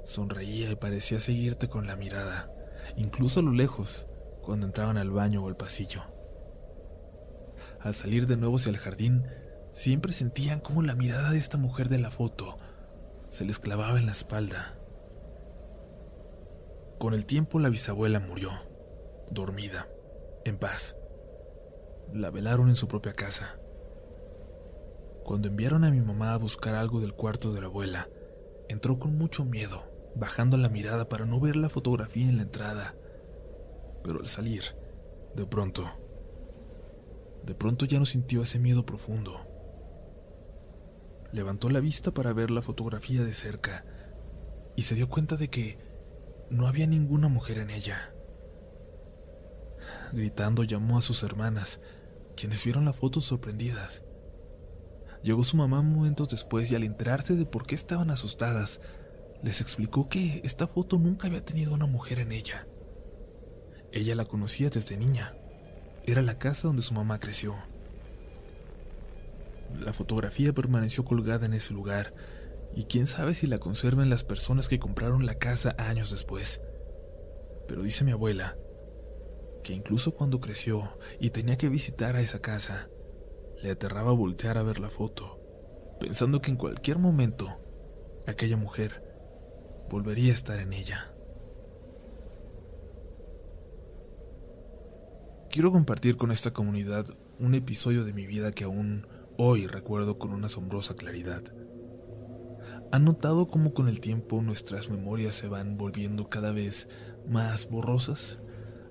Sonreía 0.04 0.70
y 0.70 0.76
parecía 0.76 1.20
seguirte 1.20 1.68
con 1.68 1.86
la 1.86 1.96
mirada, 1.96 2.50
incluso 2.96 3.40
a 3.40 3.42
lo 3.42 3.52
lejos, 3.52 4.06
cuando 4.42 4.66
entraban 4.66 4.96
al 4.96 5.10
baño 5.10 5.44
o 5.44 5.48
al 5.48 5.56
pasillo. 5.56 6.02
Al 7.80 7.94
salir 7.94 8.26
de 8.26 8.36
nuevo 8.36 8.56
hacia 8.56 8.70
el 8.70 8.78
jardín, 8.78 9.24
siempre 9.72 10.12
sentían 10.12 10.60
como 10.60 10.82
la 10.82 10.94
mirada 10.94 11.30
de 11.30 11.38
esta 11.38 11.58
mujer 11.58 11.88
de 11.88 11.98
la 11.98 12.10
foto 12.10 12.58
se 13.30 13.44
les 13.44 13.58
clavaba 13.58 13.98
en 13.98 14.06
la 14.06 14.12
espalda. 14.12 14.77
Con 16.98 17.14
el 17.14 17.26
tiempo 17.26 17.60
la 17.60 17.68
bisabuela 17.68 18.18
murió, 18.18 18.50
dormida, 19.30 19.88
en 20.44 20.58
paz. 20.58 20.96
La 22.12 22.30
velaron 22.30 22.68
en 22.68 22.74
su 22.74 22.88
propia 22.88 23.12
casa. 23.12 23.60
Cuando 25.22 25.46
enviaron 25.46 25.84
a 25.84 25.92
mi 25.92 26.00
mamá 26.00 26.34
a 26.34 26.38
buscar 26.38 26.74
algo 26.74 27.00
del 27.00 27.14
cuarto 27.14 27.52
de 27.52 27.60
la 27.60 27.68
abuela, 27.68 28.08
entró 28.68 28.98
con 28.98 29.16
mucho 29.16 29.44
miedo, 29.44 29.84
bajando 30.16 30.56
la 30.56 30.68
mirada 30.68 31.08
para 31.08 31.24
no 31.24 31.38
ver 31.38 31.54
la 31.54 31.68
fotografía 31.68 32.28
en 32.28 32.36
la 32.36 32.42
entrada. 32.42 32.96
Pero 34.02 34.18
al 34.18 34.26
salir, 34.26 34.64
de 35.36 35.46
pronto, 35.46 35.84
de 37.44 37.54
pronto 37.54 37.86
ya 37.86 38.00
no 38.00 38.06
sintió 38.06 38.42
ese 38.42 38.58
miedo 38.58 38.84
profundo. 38.84 39.46
Levantó 41.30 41.68
la 41.68 41.78
vista 41.78 42.10
para 42.10 42.32
ver 42.32 42.50
la 42.50 42.62
fotografía 42.62 43.22
de 43.22 43.34
cerca 43.34 43.84
y 44.74 44.82
se 44.82 44.96
dio 44.96 45.08
cuenta 45.08 45.36
de 45.36 45.48
que 45.48 45.87
no 46.50 46.66
había 46.66 46.86
ninguna 46.86 47.28
mujer 47.28 47.58
en 47.58 47.70
ella. 47.70 48.14
Gritando 50.12 50.64
llamó 50.64 50.98
a 50.98 51.02
sus 51.02 51.22
hermanas, 51.22 51.80
quienes 52.36 52.64
vieron 52.64 52.84
la 52.84 52.92
foto 52.92 53.20
sorprendidas. 53.20 54.04
Llegó 55.22 55.42
su 55.44 55.56
mamá 55.56 55.82
momentos 55.82 56.28
después 56.28 56.70
y 56.70 56.76
al 56.76 56.84
enterarse 56.84 57.34
de 57.34 57.44
por 57.44 57.66
qué 57.66 57.74
estaban 57.74 58.10
asustadas, 58.10 58.80
les 59.42 59.60
explicó 59.60 60.08
que 60.08 60.40
esta 60.44 60.66
foto 60.66 60.98
nunca 60.98 61.26
había 61.26 61.44
tenido 61.44 61.74
una 61.74 61.86
mujer 61.86 62.20
en 62.20 62.32
ella. 62.32 62.66
Ella 63.92 64.14
la 64.14 64.24
conocía 64.24 64.70
desde 64.70 64.96
niña. 64.96 65.34
Era 66.06 66.22
la 66.22 66.38
casa 66.38 66.68
donde 66.68 66.82
su 66.82 66.94
mamá 66.94 67.18
creció. 67.18 67.54
La 69.78 69.92
fotografía 69.92 70.52
permaneció 70.52 71.04
colgada 71.04 71.46
en 71.46 71.54
ese 71.54 71.74
lugar, 71.74 72.14
y 72.74 72.84
quién 72.84 73.06
sabe 73.06 73.34
si 73.34 73.46
la 73.46 73.58
conservan 73.58 74.10
las 74.10 74.24
personas 74.24 74.68
que 74.68 74.78
compraron 74.78 75.26
la 75.26 75.34
casa 75.34 75.74
años 75.78 76.10
después. 76.10 76.62
Pero 77.66 77.82
dice 77.82 78.04
mi 78.04 78.12
abuela 78.12 78.56
que 79.62 79.74
incluso 79.74 80.14
cuando 80.14 80.40
creció 80.40 80.82
y 81.20 81.30
tenía 81.30 81.58
que 81.58 81.68
visitar 81.68 82.16
a 82.16 82.20
esa 82.20 82.40
casa, 82.40 82.88
le 83.62 83.70
aterraba 83.70 84.12
voltear 84.12 84.56
a 84.56 84.62
ver 84.62 84.78
la 84.78 84.88
foto, 84.88 85.40
pensando 86.00 86.40
que 86.40 86.50
en 86.50 86.56
cualquier 86.56 86.98
momento 86.98 87.60
aquella 88.26 88.56
mujer 88.56 89.04
volvería 89.90 90.30
a 90.30 90.34
estar 90.34 90.58
en 90.60 90.72
ella. 90.72 91.12
Quiero 95.50 95.72
compartir 95.72 96.16
con 96.16 96.30
esta 96.30 96.52
comunidad 96.52 97.06
un 97.38 97.54
episodio 97.54 98.04
de 98.04 98.12
mi 98.12 98.26
vida 98.26 98.52
que 98.52 98.64
aún 98.64 99.06
hoy 99.38 99.66
recuerdo 99.66 100.18
con 100.18 100.32
una 100.32 100.46
asombrosa 100.46 100.94
claridad. 100.94 101.42
¿Han 102.90 103.04
notado 103.04 103.48
cómo 103.48 103.74
con 103.74 103.86
el 103.86 104.00
tiempo 104.00 104.40
nuestras 104.40 104.88
memorias 104.88 105.34
se 105.34 105.46
van 105.46 105.76
volviendo 105.76 106.30
cada 106.30 106.52
vez 106.52 106.88
más 107.28 107.68
borrosas? 107.68 108.40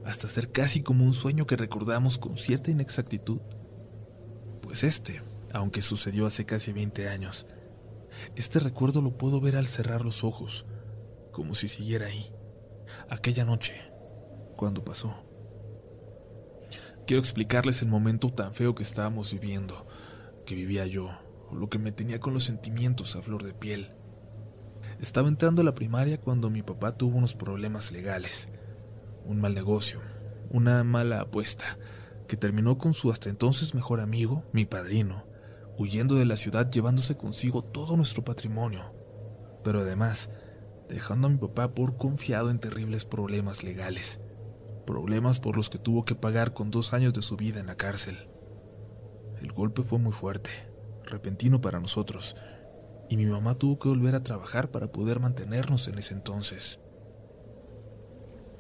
Hasta 0.06 0.28
ser 0.28 0.52
casi 0.52 0.82
como 0.82 1.04
un 1.04 1.14
sueño 1.14 1.48
que 1.48 1.56
recordamos 1.56 2.20
con 2.20 2.38
cierta 2.38 2.70
inexactitud. 2.70 3.40
Pues 4.62 4.84
este, 4.84 5.24
aunque 5.52 5.82
sucedió 5.82 6.28
hace 6.28 6.46
casi 6.46 6.74
20 6.74 7.10
años, 7.10 7.48
este 8.36 8.60
recuerdo 8.60 9.02
lo 9.02 9.18
puedo 9.18 9.42
ver 9.42 9.56
al 9.56 9.66
cerrar 9.66 10.06
los 10.06 10.24
ojos, 10.24 10.68
como 11.32 11.56
si 11.56 11.68
siguiera 11.68 12.06
ahí, 12.06 12.32
aquella 13.10 13.46
noche, 13.46 13.74
cuando 14.56 14.84
pasó. 14.86 15.24
Quiero 17.08 17.20
explicarles 17.20 17.82
el 17.82 17.88
momento 17.88 18.30
tan 18.30 18.54
feo 18.54 18.76
que 18.76 18.84
estábamos 18.84 19.34
viviendo, 19.34 19.88
que 20.46 20.56
vivía 20.56 20.86
yo, 20.86 21.10
lo 21.52 21.70
que 21.70 21.80
me 21.80 21.92
tenía 21.92 22.20
con 22.20 22.34
los 22.34 22.44
sentimientos 22.44 23.16
a 23.16 23.22
flor 23.22 23.44
de 23.44 23.54
piel. 23.54 23.92
Estaba 25.00 25.28
entrando 25.28 25.62
a 25.62 25.66
la 25.66 25.76
primaria 25.76 26.20
cuando 26.20 26.50
mi 26.50 26.64
papá 26.64 26.92
tuvo 26.92 27.18
unos 27.18 27.36
problemas 27.36 27.92
legales, 27.92 28.50
un 29.26 29.40
mal 29.40 29.54
negocio, 29.54 30.02
una 30.50 30.84
mala 30.84 31.22
apuesta, 31.22 31.78
que 32.28 32.38
terminó 32.38 32.78
con 32.78 32.94
su 32.94 33.12
hasta 33.12 33.30
entonces 33.30 33.76
mejor 33.76 34.00
amigo, 34.00 34.44
mi 34.52 34.66
padrino, 34.66 35.26
huyendo 35.78 36.16
de 36.16 36.26
la 36.26 36.38
ciudad 36.38 36.70
llevándose 36.70 37.18
consigo 37.18 37.64
todo 37.64 37.96
nuestro 37.96 38.24
patrimonio, 38.24 38.94
pero 39.64 39.82
además 39.82 40.30
dejando 40.90 41.28
a 41.28 41.32
mi 41.32 41.38
papá 41.38 41.74
por 41.74 41.98
confiado 41.98 42.50
en 42.50 42.60
terribles 42.60 43.06
problemas 43.06 43.64
legales 43.64 44.22
problemas 44.88 45.40
por 45.40 45.56
los 45.56 45.70
que 45.70 45.78
tuvo 45.78 46.04
que 46.04 46.16
pagar 46.16 46.54
con 46.54 46.72
dos 46.72 46.94
años 46.94 47.14
de 47.14 47.22
su 47.22 47.36
vida 47.36 47.60
en 47.60 47.68
la 47.68 47.76
cárcel. 47.76 48.28
El 49.40 49.52
golpe 49.52 49.84
fue 49.84 50.00
muy 50.00 50.14
fuerte, 50.14 50.50
repentino 51.08 51.62
para 51.62 51.80
nosotros, 51.80 52.36
y 53.10 53.18
mi 53.18 53.26
mamá 53.26 53.56
tuvo 53.56 53.80
que 53.80 53.90
volver 53.90 54.16
a 54.16 54.24
trabajar 54.24 54.70
para 54.70 54.92
poder 54.92 55.20
mantenernos 55.20 55.88
en 55.88 55.98
ese 55.98 56.14
entonces. 56.14 56.80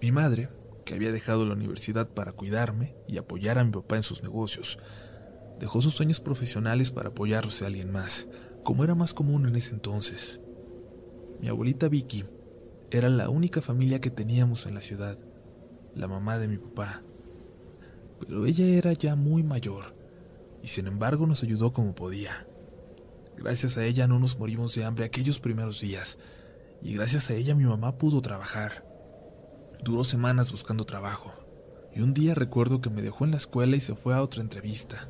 Mi 0.01 0.11
madre, 0.11 0.49
que 0.85 0.93
había 0.93 1.11
dejado 1.11 1.45
la 1.45 1.53
universidad 1.53 2.07
para 2.07 2.31
cuidarme 2.31 2.95
y 3.07 3.17
apoyar 3.17 3.57
a 3.57 3.63
mi 3.63 3.71
papá 3.71 3.97
en 3.97 4.03
sus 4.03 4.23
negocios, 4.23 4.79
dejó 5.59 5.81
sus 5.81 5.95
sueños 5.95 6.21
profesionales 6.21 6.91
para 6.91 7.09
apoyarse 7.09 7.65
a 7.65 7.67
alguien 7.67 7.91
más, 7.91 8.27
como 8.63 8.83
era 8.83 8.95
más 8.95 9.13
común 9.13 9.47
en 9.47 9.55
ese 9.55 9.73
entonces. 9.73 10.39
Mi 11.41 11.49
abuelita 11.49 11.87
Vicky 11.87 12.25
era 12.89 13.09
la 13.09 13.29
única 13.29 13.61
familia 13.61 13.99
que 13.99 14.11
teníamos 14.11 14.65
en 14.65 14.75
la 14.75 14.81
ciudad, 14.81 15.17
la 15.93 16.07
mamá 16.07 16.37
de 16.37 16.47
mi 16.47 16.57
papá. 16.57 17.03
Pero 18.19 18.45
ella 18.45 18.65
era 18.65 18.93
ya 18.93 19.15
muy 19.15 19.43
mayor 19.43 19.96
y 20.67 20.69
sin 20.69 20.85
embargo 20.85 21.25
nos 21.25 21.43
ayudó 21.43 21.71
como 21.71 21.95
podía. 21.95 22.45
Gracias 23.37 23.77
a 23.77 23.85
ella 23.85 24.05
no 24.05 24.19
nos 24.19 24.37
morimos 24.37 24.75
de 24.75 24.83
hambre 24.83 25.05
aquellos 25.05 25.39
primeros 25.39 25.79
días 25.79 26.19
y 26.81 26.93
gracias 26.93 27.29
a 27.29 27.35
ella 27.35 27.55
mi 27.55 27.63
mamá 27.63 27.97
pudo 27.97 28.21
trabajar. 28.21 28.85
Duró 29.81 30.03
semanas 30.03 30.51
buscando 30.51 30.83
trabajo 30.83 31.33
y 31.95 32.01
un 32.01 32.13
día 32.13 32.35
recuerdo 32.35 32.81
que 32.81 32.89
me 32.89 33.01
dejó 33.01 33.23
en 33.23 33.31
la 33.31 33.37
escuela 33.37 33.77
y 33.77 33.79
se 33.79 33.95
fue 33.95 34.13
a 34.13 34.21
otra 34.21 34.41
entrevista. 34.41 35.09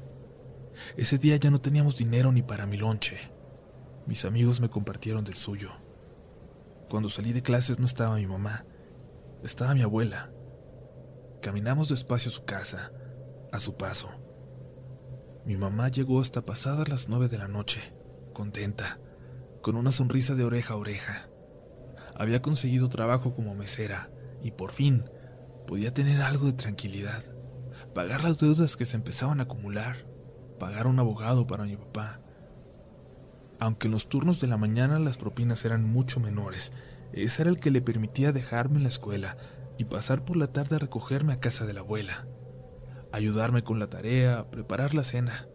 Ese 0.95 1.17
día 1.17 1.37
ya 1.37 1.49
no 1.49 1.59
teníamos 1.59 1.97
dinero 1.97 2.31
ni 2.31 2.43
para 2.43 2.67
mi 2.67 2.77
lonche. 2.77 3.17
Mis 4.05 4.25
amigos 4.25 4.61
me 4.61 4.69
compartieron 4.69 5.23
del 5.23 5.37
suyo. 5.37 5.71
Cuando 6.87 7.09
salí 7.09 7.33
de 7.33 7.41
clases 7.41 7.79
no 7.79 7.87
estaba 7.87 8.17
mi 8.17 8.27
mamá, 8.27 8.63
estaba 9.43 9.73
mi 9.73 9.81
abuela. 9.81 10.29
Caminamos 11.41 11.89
despacio 11.89 12.29
a 12.29 12.35
su 12.35 12.45
casa, 12.45 12.91
a 13.51 13.59
su 13.59 13.75
paso. 13.75 14.26
Mi 15.48 15.56
mamá 15.56 15.88
llegó 15.88 16.20
hasta 16.20 16.44
pasadas 16.44 16.89
las 16.89 17.08
nueve 17.08 17.30
de 17.30 17.38
la 17.38 17.48
noche, 17.48 17.80
contenta, 18.34 19.00
con 19.62 19.77
una 19.77 19.92
sonrisa 19.92 20.36
de 20.36 20.44
oreja 20.44 20.74
a 20.74 20.77
oreja. 20.77 21.30
Había 22.18 22.42
conseguido 22.42 22.89
trabajo 22.89 23.34
como 23.34 23.56
mesera 23.56 24.12
y 24.44 24.51
por 24.51 24.74
fin 24.74 25.06
podía 25.66 25.94
tener 25.94 26.22
algo 26.22 26.48
de 26.48 26.51
tranquilidad, 26.51 27.24
pagar 27.96 28.25
las 28.25 28.39
deudas 28.39 28.75
que 28.75 28.84
se 28.84 28.98
empezaban 28.98 29.39
a 29.39 29.44
acumular, 29.44 30.06
pagar 30.60 30.86
un 30.86 31.00
abogado 31.00 31.48
para 31.48 31.63
mi 31.63 31.77
papá. 31.77 32.20
Aunque 33.58 33.88
en 33.88 33.94
los 33.94 34.10
turnos 34.10 34.42
de 34.42 34.48
la 34.48 34.58
mañana 34.58 35.00
las 35.00 35.18
propinas 35.18 35.63
eran 35.63 35.86
mucho 35.86 36.20
menores, 36.20 36.74
ese 37.13 37.44
era 37.44 37.51
el 37.51 37.58
que 37.58 37.72
le 37.72 37.82
permitía 37.82 38.34
dejarme 38.34 38.80
en 38.80 38.84
la 38.84 38.89
escuela 38.89 39.38
y 39.77 39.86
pasar 39.86 40.25
por 40.25 40.36
la 40.36 40.48
tarde 40.48 40.75
a 40.75 40.80
recogerme 40.80 41.32
a 41.32 41.39
casa 41.39 41.66
de 41.66 41.74
la 41.74 41.80
abuela, 41.80 42.27
ayudarme 43.11 43.63
con 43.63 43.79
la 43.79 43.89
tarea, 43.89 44.49
preparar 44.49 44.93
la 44.93 45.03
cena, 45.03 45.47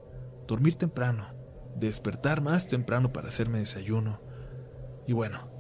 dormir 0.47 0.77
temprano, 0.77 1.27
despertar 1.77 2.41
más 2.41 2.69
temprano 2.69 3.13
para 3.13 3.29
hacerme 3.29 3.59
desayuno. 3.59 4.21
Y 5.07 5.13
bueno, 5.13 5.51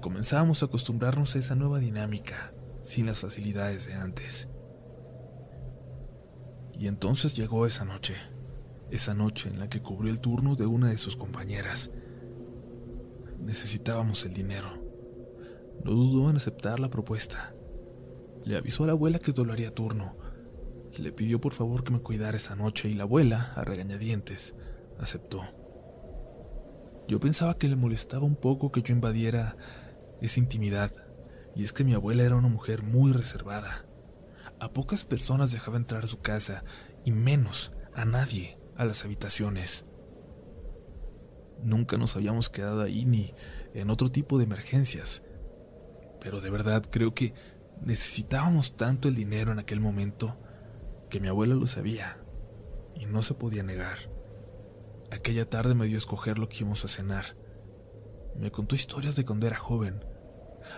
comenzamos 0.00 0.62
a 0.62 0.66
acostumbrarnos 0.66 1.34
a 1.34 1.38
esa 1.38 1.54
nueva 1.54 1.78
dinámica, 1.78 2.54
sin 2.82 3.06
las 3.06 3.20
facilidades 3.20 3.86
de 3.86 3.94
antes. 3.94 4.48
Y 6.78 6.88
entonces 6.88 7.36
llegó 7.36 7.66
esa 7.66 7.84
noche, 7.84 8.14
esa 8.90 9.14
noche 9.14 9.48
en 9.48 9.58
la 9.58 9.68
que 9.68 9.82
cubrió 9.82 10.10
el 10.10 10.20
turno 10.20 10.56
de 10.56 10.66
una 10.66 10.88
de 10.88 10.98
sus 10.98 11.16
compañeras. 11.16 11.90
Necesitábamos 13.38 14.24
el 14.24 14.34
dinero. 14.34 14.68
No 15.84 15.92
dudó 15.92 16.30
en 16.30 16.36
aceptar 16.36 16.80
la 16.80 16.90
propuesta. 16.90 17.54
Le 18.44 18.56
avisó 18.56 18.84
a 18.84 18.88
la 18.88 18.92
abuela 18.92 19.18
que 19.18 19.32
doblaría 19.32 19.74
turno. 19.74 20.16
Le 20.96 21.12
pidió 21.12 21.40
por 21.40 21.52
favor 21.52 21.84
que 21.84 21.92
me 21.92 22.00
cuidara 22.00 22.36
esa 22.36 22.56
noche 22.56 22.88
y 22.88 22.94
la 22.94 23.04
abuela, 23.04 23.52
a 23.56 23.64
regañadientes, 23.64 24.54
aceptó. 24.98 25.42
Yo 27.08 27.18
pensaba 27.20 27.56
que 27.58 27.68
le 27.68 27.76
molestaba 27.76 28.24
un 28.24 28.36
poco 28.36 28.70
que 28.70 28.82
yo 28.82 28.94
invadiera 28.94 29.56
esa 30.20 30.40
intimidad, 30.40 30.92
y 31.54 31.64
es 31.64 31.72
que 31.72 31.84
mi 31.84 31.94
abuela 31.94 32.22
era 32.22 32.36
una 32.36 32.48
mujer 32.48 32.82
muy 32.82 33.12
reservada. 33.12 33.86
A 34.60 34.72
pocas 34.72 35.04
personas 35.04 35.50
dejaba 35.50 35.76
entrar 35.76 36.04
a 36.04 36.08
su 36.08 36.20
casa, 36.20 36.64
y 37.04 37.10
menos 37.10 37.72
a 37.94 38.04
nadie 38.04 38.58
a 38.76 38.84
las 38.84 39.04
habitaciones. 39.04 39.86
Nunca 41.62 41.96
nos 41.96 42.16
habíamos 42.16 42.48
quedado 42.48 42.82
ahí 42.82 43.04
ni 43.04 43.34
en 43.74 43.90
otro 43.90 44.10
tipo 44.10 44.38
de 44.38 44.44
emergencias, 44.44 45.24
pero 46.20 46.40
de 46.40 46.50
verdad 46.50 46.82
creo 46.90 47.14
que 47.14 47.34
Necesitábamos 47.84 48.76
tanto 48.76 49.08
el 49.08 49.16
dinero 49.16 49.50
en 49.50 49.58
aquel 49.58 49.80
momento 49.80 50.36
que 51.12 51.20
mi 51.20 51.28
abuela 51.28 51.54
lo 51.54 51.66
sabía 51.66 52.16
y 52.94 53.04
no 53.04 53.20
se 53.20 53.34
podía 53.34 53.62
negar. 53.62 53.98
Aquella 55.10 55.46
tarde 55.46 55.74
me 55.74 55.84
dio 55.84 55.96
a 55.96 55.98
escoger 55.98 56.38
lo 56.38 56.48
que 56.48 56.60
íbamos 56.60 56.86
a 56.86 56.88
cenar. 56.88 57.36
Me 58.34 58.50
contó 58.50 58.76
historias 58.76 59.14
de 59.14 59.26
cuando 59.26 59.46
era 59.46 59.58
joven, 59.58 60.02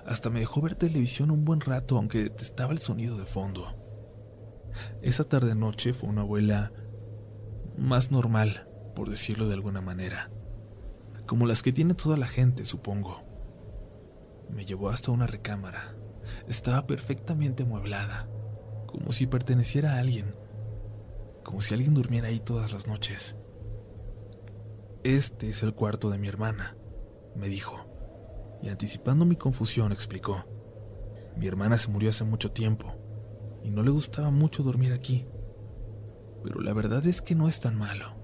Hasta 0.07 0.31
me 0.31 0.41
dejó 0.41 0.61
ver 0.61 0.75
televisión 0.75 1.31
un 1.31 1.45
buen 1.45 1.61
rato, 1.61 1.97
aunque 1.97 2.25
detestaba 2.25 2.73
el 2.73 2.81
sonido 2.81 3.17
de 3.17 3.26
fondo. 3.26 3.76
Esa 5.03 5.23
tarde-noche 5.23 5.93
fue 5.93 6.09
una 6.09 6.23
abuela 6.23 6.73
más 7.79 8.11
normal, 8.11 8.69
por 8.97 9.11
decirlo 9.11 9.47
de 9.47 9.55
alguna 9.55 9.83
manera. 9.83 10.33
Como 11.26 11.47
las 11.47 11.62
que 11.62 11.73
tiene 11.73 11.95
toda 11.95 12.17
la 12.17 12.26
gente, 12.26 12.64
supongo. 12.64 13.23
Me 14.50 14.64
llevó 14.64 14.88
hasta 14.88 15.12
una 15.12 15.29
recámara. 15.29 15.95
Estaba 16.49 16.88
perfectamente 16.88 17.62
amueblada, 17.62 18.29
como 18.95 19.11
si 19.11 19.27
perteneciera 19.27 19.95
a 19.95 19.99
alguien, 19.99 20.37
como 21.43 21.61
si 21.61 21.75
alguien 21.75 21.95
durmiera 21.95 22.29
ahí 22.29 22.39
todas 22.39 22.73
las 22.73 22.87
noches. 22.87 23.37
Este 25.03 25.49
es 25.49 25.65
el 25.65 25.75
cuarto 25.75 26.11
de 26.11 26.19
mi 26.19 26.29
hermana, 26.29 26.77
me 27.35 27.49
dijo, 27.49 27.89
y 28.63 28.69
anticipando 28.69 29.25
mi 29.25 29.35
confusión 29.35 29.91
explicó. 29.91 30.45
Mi 31.37 31.49
hermana 31.49 31.77
se 31.77 31.91
murió 31.91 32.11
hace 32.11 32.23
mucho 32.23 32.53
tiempo, 32.53 32.95
y 33.65 33.73
no 33.73 33.83
le 33.83 33.91
gustaba 33.91 34.31
mucho 34.31 34.63
dormir 34.63 34.93
aquí. 34.93 35.27
Pero 36.45 36.61
la 36.61 36.73
verdad 36.73 37.05
es 37.05 37.21
que 37.21 37.35
no 37.35 37.49
es 37.49 37.59
tan 37.59 37.77
malo. 37.77 38.15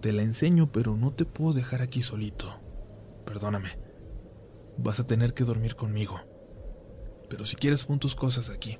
Te 0.00 0.12
la 0.12 0.22
enseño, 0.22 0.72
pero 0.72 0.96
no 0.96 1.12
te 1.12 1.24
puedo 1.24 1.52
dejar 1.52 1.82
aquí 1.82 2.02
solito. 2.02 2.60
Perdóname. 3.24 3.68
Vas 4.76 4.98
a 4.98 5.06
tener 5.06 5.34
que 5.34 5.44
dormir 5.44 5.76
conmigo. 5.76 6.18
Pero 7.28 7.44
si 7.44 7.54
quieres 7.54 7.84
pon 7.84 8.00
tus 8.00 8.16
cosas 8.16 8.50
aquí. 8.50 8.78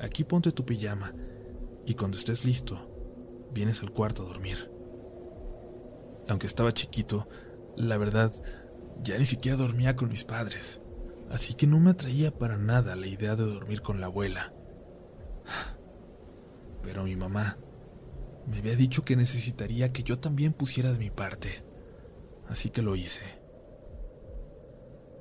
Aquí 0.00 0.24
ponte 0.24 0.52
tu 0.52 0.64
pijama 0.64 1.14
y 1.86 1.94
cuando 1.94 2.18
estés 2.18 2.44
listo, 2.44 3.48
vienes 3.52 3.82
al 3.82 3.92
cuarto 3.92 4.22
a 4.22 4.26
dormir. 4.26 4.70
Aunque 6.28 6.46
estaba 6.46 6.74
chiquito, 6.74 7.28
la 7.76 7.96
verdad, 7.96 8.32
ya 9.02 9.18
ni 9.18 9.24
siquiera 9.24 9.56
dormía 9.56 9.96
con 9.96 10.08
mis 10.08 10.24
padres, 10.24 10.82
así 11.30 11.54
que 11.54 11.66
no 11.66 11.78
me 11.78 11.90
atraía 11.90 12.36
para 12.36 12.58
nada 12.58 12.96
la 12.96 13.06
idea 13.06 13.36
de 13.36 13.44
dormir 13.44 13.80
con 13.80 14.00
la 14.00 14.06
abuela. 14.06 14.52
Pero 16.82 17.04
mi 17.04 17.16
mamá 17.16 17.58
me 18.46 18.58
había 18.58 18.76
dicho 18.76 19.04
que 19.04 19.16
necesitaría 19.16 19.92
que 19.92 20.02
yo 20.02 20.18
también 20.18 20.52
pusiera 20.52 20.92
de 20.92 20.98
mi 20.98 21.10
parte, 21.10 21.64
así 22.48 22.70
que 22.70 22.82
lo 22.82 22.96
hice. 22.96 23.22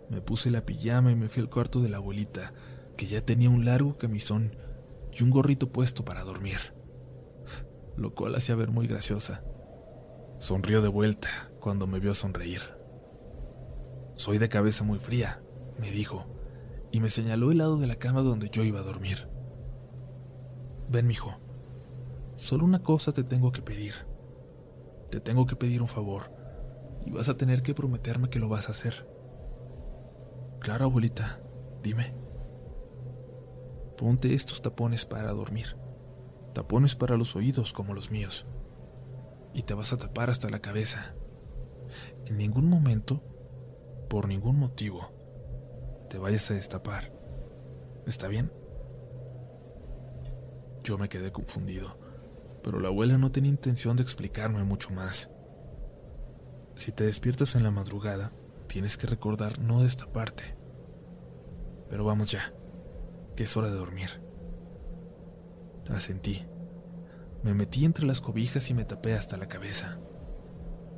Me 0.09 0.21
puse 0.21 0.51
la 0.51 0.65
pijama 0.65 1.11
y 1.11 1.15
me 1.15 1.29
fui 1.29 1.41
al 1.41 1.49
cuarto 1.49 1.81
de 1.81 1.89
la 1.89 1.97
abuelita, 1.97 2.53
que 2.97 3.07
ya 3.07 3.21
tenía 3.21 3.49
un 3.49 3.65
largo 3.65 3.97
camisón 3.97 4.55
y 5.15 5.23
un 5.23 5.29
gorrito 5.29 5.71
puesto 5.71 6.03
para 6.03 6.23
dormir, 6.23 6.57
lo 7.95 8.13
cual 8.13 8.35
hacía 8.35 8.55
ver 8.55 8.69
muy 8.69 8.87
graciosa. 8.87 9.43
Sonrió 10.37 10.81
de 10.81 10.89
vuelta 10.89 11.29
cuando 11.59 11.87
me 11.87 11.99
vio 11.99 12.13
sonreír. 12.13 12.61
Soy 14.15 14.37
de 14.37 14.49
cabeza 14.49 14.83
muy 14.83 14.99
fría, 14.99 15.41
me 15.79 15.89
dijo, 15.89 16.25
y 16.91 16.99
me 16.99 17.09
señaló 17.09 17.51
el 17.51 17.59
lado 17.59 17.77
de 17.77 17.87
la 17.87 17.95
cama 17.95 18.21
donde 18.21 18.49
yo 18.49 18.63
iba 18.63 18.79
a 18.79 18.83
dormir. 18.83 19.29
Ven, 20.89 21.07
mijo, 21.07 21.39
Solo 22.35 22.65
una 22.65 22.83
cosa 22.83 23.13
te 23.13 23.23
tengo 23.23 23.53
que 23.53 23.61
pedir. 23.61 23.93
Te 25.09 25.21
tengo 25.21 25.45
que 25.45 25.55
pedir 25.55 25.81
un 25.81 25.87
favor, 25.87 26.33
y 27.05 27.11
vas 27.11 27.29
a 27.29 27.37
tener 27.37 27.61
que 27.61 27.73
prometerme 27.73 28.29
que 28.29 28.39
lo 28.39 28.49
vas 28.49 28.67
a 28.67 28.71
hacer. 28.71 29.07
Claro, 30.59 30.85
abuelita, 30.85 31.39
dime. 31.81 32.24
Ponte 33.97 34.33
estos 34.33 34.61
tapones 34.61 35.05
para 35.05 35.31
dormir. 35.31 35.77
Tapones 36.53 36.95
para 36.95 37.17
los 37.17 37.35
oídos 37.35 37.73
como 37.73 37.93
los 37.93 38.11
míos. 38.11 38.45
Y 39.53 39.63
te 39.63 39.73
vas 39.73 39.93
a 39.93 39.97
tapar 39.97 40.29
hasta 40.29 40.49
la 40.49 40.59
cabeza. 40.59 41.15
En 42.25 42.37
ningún 42.37 42.69
momento, 42.69 43.23
por 44.09 44.27
ningún 44.27 44.59
motivo, 44.59 45.13
te 46.09 46.17
vayas 46.17 46.49
a 46.51 46.55
destapar. 46.55 47.13
¿Está 48.05 48.27
bien? 48.27 48.51
Yo 50.83 50.97
me 50.97 51.09
quedé 51.09 51.31
confundido 51.31 52.05
pero 52.65 52.79
la 52.79 52.87
abuela 52.87 53.19
no 53.19 53.31
tenía 53.31 53.51
intención 53.51 53.95
de 53.95 54.01
explicarme 54.01 54.63
mucho 54.63 54.89
más. 54.89 55.29
Si 56.75 56.91
te 56.91 57.03
despiertas 57.03 57.53
en 57.53 57.61
la 57.61 57.69
madrugada, 57.69 58.31
tienes 58.65 58.97
que 58.97 59.05
recordar 59.05 59.59
no 59.59 59.83
destaparte. 59.83 60.57
Pero 61.87 62.05
vamos 62.05 62.31
ya, 62.31 62.55
que 63.35 63.43
es 63.43 63.57
hora 63.57 63.69
de 63.69 63.75
dormir. 63.75 64.09
Asentí. 65.89 66.45
Me 67.43 67.53
metí 67.53 67.85
entre 67.85 68.05
las 68.05 68.21
cobijas 68.21 68.69
y 68.69 68.73
me 68.73 68.85
tapé 68.85 69.13
hasta 69.13 69.37
la 69.37 69.47
cabeza. 69.47 69.99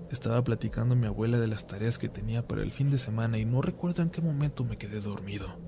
Estaba 0.10 0.44
platicando 0.44 0.96
a 0.96 0.98
mi 0.98 1.08
abuela 1.08 1.38
de 1.38 1.48
las 1.48 1.68
tareas 1.68 1.98
que 1.98 2.08
tenía 2.08 2.48
para 2.48 2.62
el 2.62 2.72
fin 2.72 2.90
de 2.90 2.98
semana 2.98 3.38
y 3.38 3.46
no 3.46 3.62
recuerdo 3.62 4.02
en 4.02 4.10
qué 4.10 4.22
momento 4.22 4.64
me 4.64 4.78
quedé 4.78 5.02
dormido. 5.02 5.60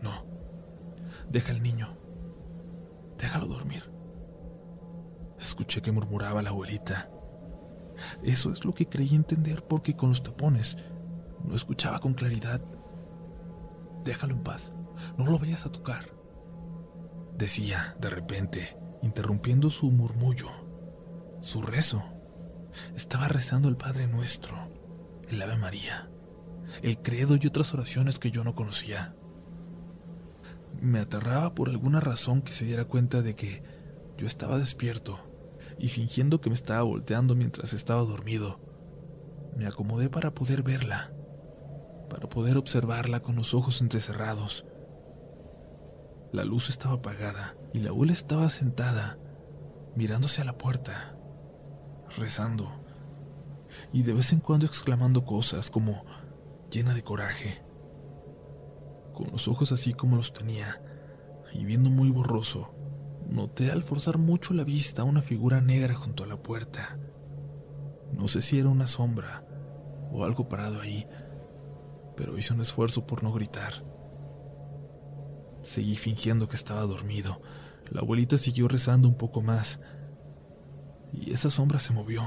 No, 0.00 0.24
deja 1.28 1.52
al 1.52 1.62
niño. 1.62 1.98
Déjalo 3.18 3.46
dormir. 3.46 3.92
Escuché 5.38 5.82
que 5.82 5.92
murmuraba 5.92 6.42
la 6.42 6.50
abuelita. 6.50 7.10
Eso 8.22 8.50
es 8.52 8.64
lo 8.64 8.72
que 8.72 8.88
creí 8.88 9.14
entender 9.14 9.62
porque 9.62 9.94
con 9.94 10.08
los 10.08 10.22
tapones 10.22 10.78
no 11.44 11.54
escuchaba 11.54 12.00
con 12.00 12.14
claridad. 12.14 12.62
Déjalo 14.04 14.34
en 14.34 14.42
paz, 14.42 14.72
no 15.16 15.26
lo 15.26 15.38
vayas 15.38 15.66
a 15.66 15.72
tocar. 15.72 16.14
Decía, 17.36 17.96
de 18.00 18.10
repente, 18.10 18.76
interrumpiendo 19.02 19.70
su 19.70 19.90
murmullo, 19.90 20.48
su 21.40 21.62
rezo. 21.62 22.02
Estaba 22.94 23.28
rezando 23.28 23.68
el 23.68 23.76
Padre 23.76 24.06
Nuestro, 24.06 24.56
el 25.28 25.40
Ave 25.42 25.56
María, 25.56 26.10
el 26.82 26.98
credo 27.00 27.36
y 27.40 27.46
otras 27.46 27.74
oraciones 27.74 28.18
que 28.18 28.30
yo 28.30 28.44
no 28.44 28.54
conocía. 28.54 29.14
Me 30.80 31.00
aterraba 31.00 31.54
por 31.54 31.68
alguna 31.68 32.00
razón 32.00 32.42
que 32.42 32.52
se 32.52 32.64
diera 32.64 32.84
cuenta 32.84 33.22
de 33.22 33.34
que 33.34 33.62
yo 34.16 34.26
estaba 34.26 34.58
despierto 34.58 35.18
y 35.78 35.88
fingiendo 35.88 36.40
que 36.40 36.50
me 36.50 36.54
estaba 36.54 36.82
volteando 36.82 37.34
mientras 37.34 37.72
estaba 37.72 38.02
dormido, 38.02 38.60
me 39.56 39.66
acomodé 39.66 40.08
para 40.08 40.32
poder 40.32 40.62
verla, 40.62 41.12
para 42.08 42.28
poder 42.28 42.56
observarla 42.58 43.20
con 43.20 43.36
los 43.36 43.54
ojos 43.54 43.80
entrecerrados. 43.80 44.66
La 46.32 46.44
luz 46.44 46.68
estaba 46.68 46.94
apagada 46.94 47.56
y 47.72 47.80
la 47.80 47.90
abuela 47.90 48.12
estaba 48.12 48.48
sentada, 48.48 49.18
mirándose 49.96 50.42
a 50.42 50.44
la 50.44 50.56
puerta, 50.56 51.18
rezando, 52.16 52.70
y 53.92 54.02
de 54.02 54.12
vez 54.12 54.32
en 54.32 54.40
cuando 54.40 54.66
exclamando 54.66 55.24
cosas 55.24 55.70
como 55.70 56.04
llena 56.70 56.94
de 56.94 57.02
coraje, 57.02 57.64
con 59.12 59.28
los 59.32 59.48
ojos 59.48 59.72
así 59.72 59.92
como 59.92 60.16
los 60.16 60.32
tenía, 60.32 60.80
y 61.52 61.64
viendo 61.64 61.90
muy 61.90 62.10
borroso 62.10 62.74
noté 63.28 63.70
al 63.70 63.82
forzar 63.82 64.18
mucho 64.18 64.54
la 64.54 64.64
vista 64.64 65.04
una 65.04 65.22
figura 65.22 65.60
negra 65.60 65.94
junto 65.94 66.24
a 66.24 66.26
la 66.26 66.36
puerta. 66.36 66.98
No 68.12 68.28
sé 68.28 68.42
si 68.42 68.58
era 68.58 68.68
una 68.68 68.86
sombra 68.86 69.46
o 70.12 70.24
algo 70.24 70.48
parado 70.48 70.80
ahí, 70.80 71.06
pero 72.16 72.36
hice 72.36 72.52
un 72.52 72.60
esfuerzo 72.60 73.06
por 73.06 73.22
no 73.22 73.32
gritar. 73.32 73.84
Seguí 75.62 75.96
fingiendo 75.96 76.48
que 76.48 76.56
estaba 76.56 76.82
dormido. 76.82 77.40
La 77.90 78.00
abuelita 78.00 78.38
siguió 78.38 78.68
rezando 78.68 79.08
un 79.08 79.16
poco 79.16 79.42
más 79.42 79.80
y 81.12 81.32
esa 81.32 81.50
sombra 81.50 81.78
se 81.78 81.92
movió. 81.92 82.22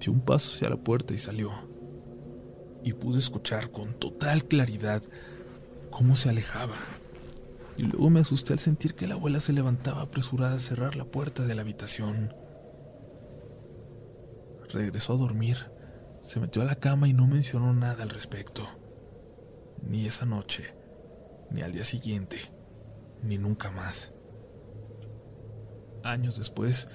Dio 0.00 0.12
un 0.12 0.20
paso 0.20 0.50
hacia 0.50 0.70
la 0.70 0.76
puerta 0.76 1.14
y 1.14 1.18
salió. 1.18 1.50
Y 2.84 2.94
pude 2.94 3.18
escuchar 3.18 3.70
con 3.70 3.94
total 3.94 4.44
claridad 4.44 5.02
cómo 5.90 6.14
se 6.14 6.30
alejaba 6.30 6.74
y 7.76 7.82
luego 7.82 8.10
me 8.10 8.20
asusté 8.20 8.52
al 8.52 8.58
sentir 8.58 8.94
que 8.94 9.06
la 9.06 9.14
abuela 9.14 9.40
se 9.40 9.52
levantaba 9.52 10.02
apresurada 10.02 10.54
a 10.54 10.58
cerrar 10.58 10.96
la 10.96 11.04
puerta 11.04 11.44
de 11.44 11.54
la 11.54 11.62
habitación. 11.62 12.34
Regresó 14.70 15.14
a 15.14 15.16
dormir, 15.16 15.70
se 16.22 16.40
metió 16.40 16.62
a 16.62 16.64
la 16.66 16.76
cama 16.76 17.08
y 17.08 17.12
no 17.12 17.26
mencionó 17.26 17.72
nada 17.72 18.02
al 18.02 18.10
respecto. 18.10 18.62
Ni 19.82 20.06
esa 20.06 20.26
noche, 20.26 20.74
ni 21.52 21.62
al 21.62 21.72
día 21.72 21.84
siguiente, 21.84 22.38
ni 23.22 23.38
nunca 23.38 23.70
más. 23.70 24.14
Años 26.02 26.36
después, 26.36 26.88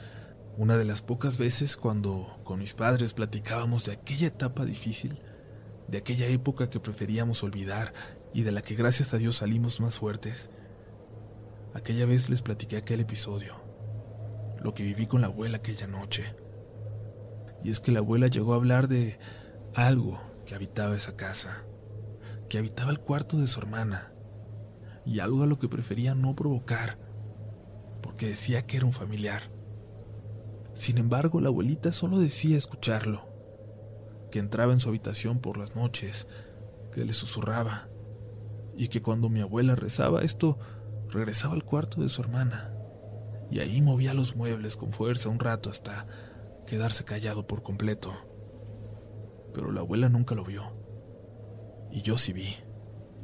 una 0.57 0.77
de 0.77 0.85
las 0.85 1.01
pocas 1.01 1.37
veces 1.37 1.77
cuando 1.77 2.39
con 2.43 2.59
mis 2.59 2.73
padres 2.73 3.13
platicábamos 3.13 3.85
de 3.85 3.93
aquella 3.93 4.27
etapa 4.27 4.65
difícil, 4.65 5.21
de 5.87 5.99
aquella 5.99 6.27
época 6.27 6.69
que 6.69 6.79
preferíamos 6.79 7.43
olvidar 7.43 7.93
y 8.33 8.43
de 8.43 8.51
la 8.51 8.61
que 8.61 8.75
gracias 8.75 9.13
a 9.13 9.17
Dios 9.17 9.37
salimos 9.37 9.79
más 9.79 9.97
fuertes, 9.97 10.49
Aquella 11.77 12.07
vez 12.07 12.27
les 12.29 12.41
platiqué 12.41 12.77
aquel 12.77 13.01
episodio, 13.01 13.53
lo 14.63 14.73
que 14.73 14.81
viví 14.81 15.05
con 15.05 15.21
la 15.21 15.27
abuela 15.27 15.57
aquella 15.57 15.85
noche. 15.85 16.35
Y 17.63 17.69
es 17.69 17.79
que 17.79 17.91
la 17.91 17.99
abuela 17.99 18.25
llegó 18.25 18.53
a 18.53 18.55
hablar 18.55 18.87
de 18.87 19.19
algo 19.75 20.19
que 20.47 20.55
habitaba 20.55 20.95
esa 20.95 21.15
casa, 21.15 21.67
que 22.49 22.57
habitaba 22.57 22.89
el 22.89 22.99
cuarto 22.99 23.37
de 23.37 23.45
su 23.45 23.59
hermana, 23.59 24.11
y 25.07 25.21
algo 25.21 25.41
a 25.41 25.45
lo 25.45 25.57
que 25.57 25.69
prefería 25.69 26.15
no 26.15 26.35
provocar, 26.35 26.99
porque 28.01 28.27
decía 28.27 28.65
que 28.67 28.75
era 28.75 28.85
un 28.85 28.91
familiar. 28.91 29.41
Sin 30.73 30.97
embargo, 30.97 31.39
la 31.39 31.47
abuelita 31.47 31.93
solo 31.93 32.19
decía 32.19 32.57
escucharlo, 32.57 33.25
que 34.31 34.39
entraba 34.39 34.73
en 34.73 34.81
su 34.81 34.89
habitación 34.89 35.39
por 35.39 35.57
las 35.57 35.77
noches, 35.77 36.27
que 36.91 37.05
le 37.05 37.13
susurraba, 37.13 37.87
y 38.75 38.89
que 38.89 39.01
cuando 39.01 39.29
mi 39.29 39.39
abuela 39.39 39.75
rezaba 39.75 40.23
esto, 40.23 40.59
regresaba 41.09 41.53
al 41.53 41.63
cuarto 41.63 42.01
de 42.01 42.09
su 42.09 42.21
hermana, 42.21 42.73
y 43.49 43.59
ahí 43.59 43.81
movía 43.81 44.13
los 44.13 44.35
muebles 44.35 44.75
con 44.75 44.91
fuerza 44.91 45.29
un 45.29 45.39
rato 45.39 45.69
hasta 45.69 46.05
quedarse 46.65 47.05
callado 47.05 47.47
por 47.47 47.63
completo. 47.63 48.11
Pero 49.53 49.71
la 49.71 49.79
abuela 49.79 50.09
nunca 50.09 50.35
lo 50.35 50.43
vio, 50.43 50.75
y 51.91 52.01
yo 52.01 52.17
sí 52.17 52.33
vi, 52.33 52.53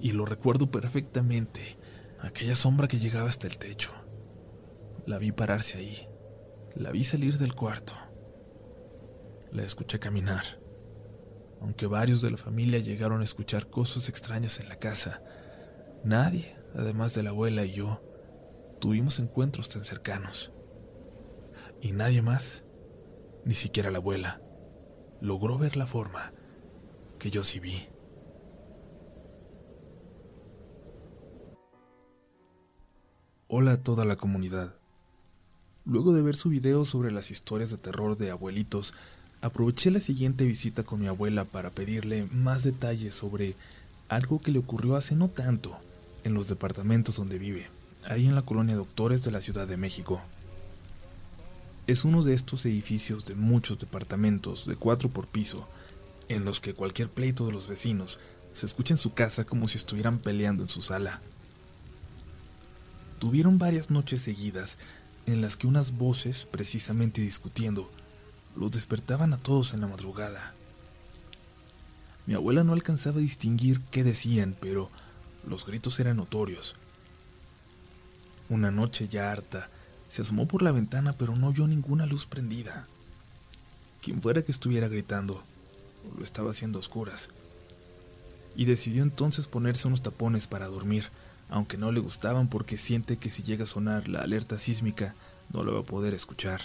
y 0.04 0.12
lo 0.12 0.28
recuerdo 0.28 0.70
perfectamente, 0.70 1.80
aquella 2.20 2.56
sombra 2.56 2.88
que 2.88 3.00
llegaba 3.00 3.28
hasta 3.28 3.48
el 3.48 3.58
techo. 3.58 3.90
La 5.08 5.18
vi 5.18 5.32
pararse 5.32 5.80
ahí, 5.80 6.08
la 6.76 6.92
vi 6.92 7.04
salir 7.04 7.40
del 7.40 7.56
cuarto, 7.56 7.96
la 9.52 9.64
escuché 9.64 9.98
caminar 9.98 10.44
aunque 11.64 11.88
varios 11.88 12.22
de 12.22 12.30
la 12.30 12.36
familia 12.36 12.80
llegaron 12.80 13.22
a 13.22 13.24
escuchar 13.24 13.70
cosas 13.70 14.10
extrañas 14.10 14.60
en 14.60 14.68
la 14.68 14.76
casa, 14.76 15.24
nadie, 16.04 16.58
además 16.76 17.16
de 17.16 17.24
la 17.24 17.30
abuela 17.30 17.64
y 17.64 17.72
yo, 17.72 18.02
tuvimos 18.82 19.18
encuentros 19.20 19.70
tan 19.70 19.86
cercanos. 19.86 20.52
Y 21.80 21.94
nadie 21.94 22.22
más, 22.22 22.66
ni 23.46 23.54
siquiera 23.54 23.92
la 23.92 24.00
abuela, 24.00 24.42
logró 25.22 25.58
ver 25.58 25.78
la 25.78 25.88
forma 25.88 26.34
que 27.18 27.32
yo 27.32 27.46
sí 27.46 27.62
vi. 27.62 27.88
Hola 33.56 33.74
a 33.74 33.78
toda 33.78 34.04
la 34.04 34.16
comunidad. 34.16 34.74
Luego 35.86 36.12
de 36.12 36.24
ver 36.24 36.36
su 36.36 36.50
video 36.50 36.86
sobre 36.86 37.12
las 37.12 37.30
historias 37.30 37.70
de 37.70 37.78
terror 37.78 38.18
de 38.18 38.32
abuelitos, 38.32 38.96
Aproveché 39.42 39.92
la 39.92 40.00
siguiente 40.00 40.44
visita 40.44 40.82
con 40.82 41.00
mi 41.00 41.06
abuela 41.06 41.46
para 41.46 41.70
pedirle 41.70 42.28
más 42.32 42.64
detalles 42.64 43.14
sobre 43.14 43.56
algo 44.10 44.42
que 44.42 44.52
le 44.52 44.58
ocurrió 44.58 44.96
hace 44.96 45.16
no 45.16 45.30
tanto 45.30 45.78
en 46.24 46.34
los 46.34 46.48
departamentos 46.48 47.18
donde 47.18 47.38
vive, 47.38 47.68
ahí 48.06 48.26
en 48.26 48.34
la 48.34 48.42
colonia 48.42 48.76
Doctores 48.76 49.22
de 49.22 49.30
la 49.30 49.40
Ciudad 49.40 49.68
de 49.68 49.78
México. 49.78 50.20
Es 51.86 52.06
uno 52.06 52.24
de 52.24 52.34
estos 52.34 52.66
edificios 52.66 53.24
de 53.26 53.36
muchos 53.36 53.78
departamentos 53.78 54.66
de 54.66 54.78
cuatro 54.78 55.10
por 55.10 55.28
piso, 55.28 55.68
en 56.28 56.44
los 56.44 56.60
que 56.60 56.74
cualquier 56.74 57.08
pleito 57.08 57.46
de 57.46 57.52
los 57.52 57.68
vecinos 57.68 58.20
se 58.52 58.66
escucha 58.66 58.96
en 58.96 58.98
su 58.98 59.14
casa 59.14 59.46
como 59.46 59.68
si 59.68 59.78
estuvieran 59.78 60.18
peleando 60.18 60.64
en 60.64 60.70
su 60.70 60.82
sala. 60.82 61.22
Tuvieron 63.24 63.58
varias 63.58 63.90
noches 63.90 64.22
seguidas 64.22 64.78
en 65.26 65.40
las 65.40 65.56
que 65.56 65.66
unas 65.66 65.98
voces, 65.98 66.46
precisamente 66.46 67.22
discutiendo, 67.22 67.90
los 68.54 68.72
despertaban 68.72 69.32
a 69.32 69.38
todos 69.38 69.74
en 69.74 69.80
la 69.80 69.88
madrugada. 69.88 70.54
Mi 72.26 72.34
abuela 72.34 72.66
no 72.66 72.74
alcanzaba 72.74 73.20
a 73.20 73.22
distinguir 73.22 73.80
qué 73.92 74.04
decían, 74.04 74.58
pero 74.60 74.90
los 75.48 75.66
gritos 75.66 76.02
eran 76.02 76.18
notorios. 76.18 76.76
Una 78.50 78.72
noche 78.72 79.08
ya 79.08 79.32
harta, 79.32 79.70
se 80.10 80.24
asomó 80.24 80.46
por 80.46 80.62
la 80.62 80.74
ventana, 80.74 81.14
pero 81.14 81.38
no 81.38 81.48
oyó 81.48 81.66
ninguna 81.66 82.06
luz 82.06 82.28
prendida. 82.28 82.90
Quien 84.02 84.22
fuera 84.22 84.42
que 84.42 84.52
estuviera 84.52 84.90
gritando, 84.90 85.46
lo 86.18 86.26
estaba 86.26 86.52
haciendo 86.52 86.78
a 86.78 86.82
oscuras. 86.82 87.30
Y 88.58 88.66
decidió 88.66 89.02
entonces 89.02 89.48
ponerse 89.48 89.88
unos 89.88 90.02
tapones 90.02 90.48
para 90.48 90.68
dormir, 90.68 91.06
aunque 91.54 91.78
no 91.78 91.92
le 91.92 92.00
gustaban 92.00 92.48
porque 92.48 92.78
siente 92.78 93.18
que 93.18 93.30
si 93.30 93.44
llega 93.44 93.66
a 93.66 93.68
sonar 93.68 94.08
la 94.08 94.22
alerta 94.22 94.58
sísmica, 94.58 95.14
no 95.54 95.64
lo 95.64 95.76
va 95.76 95.82
a 95.82 95.86
poder 95.86 96.16
escuchar. 96.16 96.62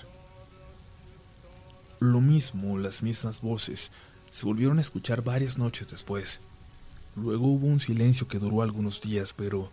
Lo 2.01 2.23
mismo, 2.23 2.79
las 2.79 3.03
mismas 3.03 3.43
voces, 3.43 3.93
se 4.31 4.47
volvieron 4.47 4.79
a 4.79 4.81
escuchar 4.81 5.23
varias 5.23 5.59
noches 5.59 5.89
después. 5.89 6.41
Luego 7.17 7.49
hubo 7.49 7.67
un 7.67 7.81
silencio 7.81 8.29
que 8.29 8.39
duró 8.39 8.63
algunos 8.63 9.03
días, 9.03 9.35
pero 9.35 9.71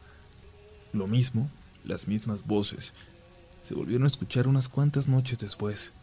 lo 0.91 1.07
mismo, 1.07 1.49
las 1.85 2.09
mismas 2.09 2.45
voces, 2.45 2.93
se 3.61 3.73
volvieron 3.73 4.03
a 4.03 4.07
escuchar 4.07 4.49
unas 4.49 4.67
cuantas 4.67 5.07
noches 5.07 5.39
después. 5.39 5.93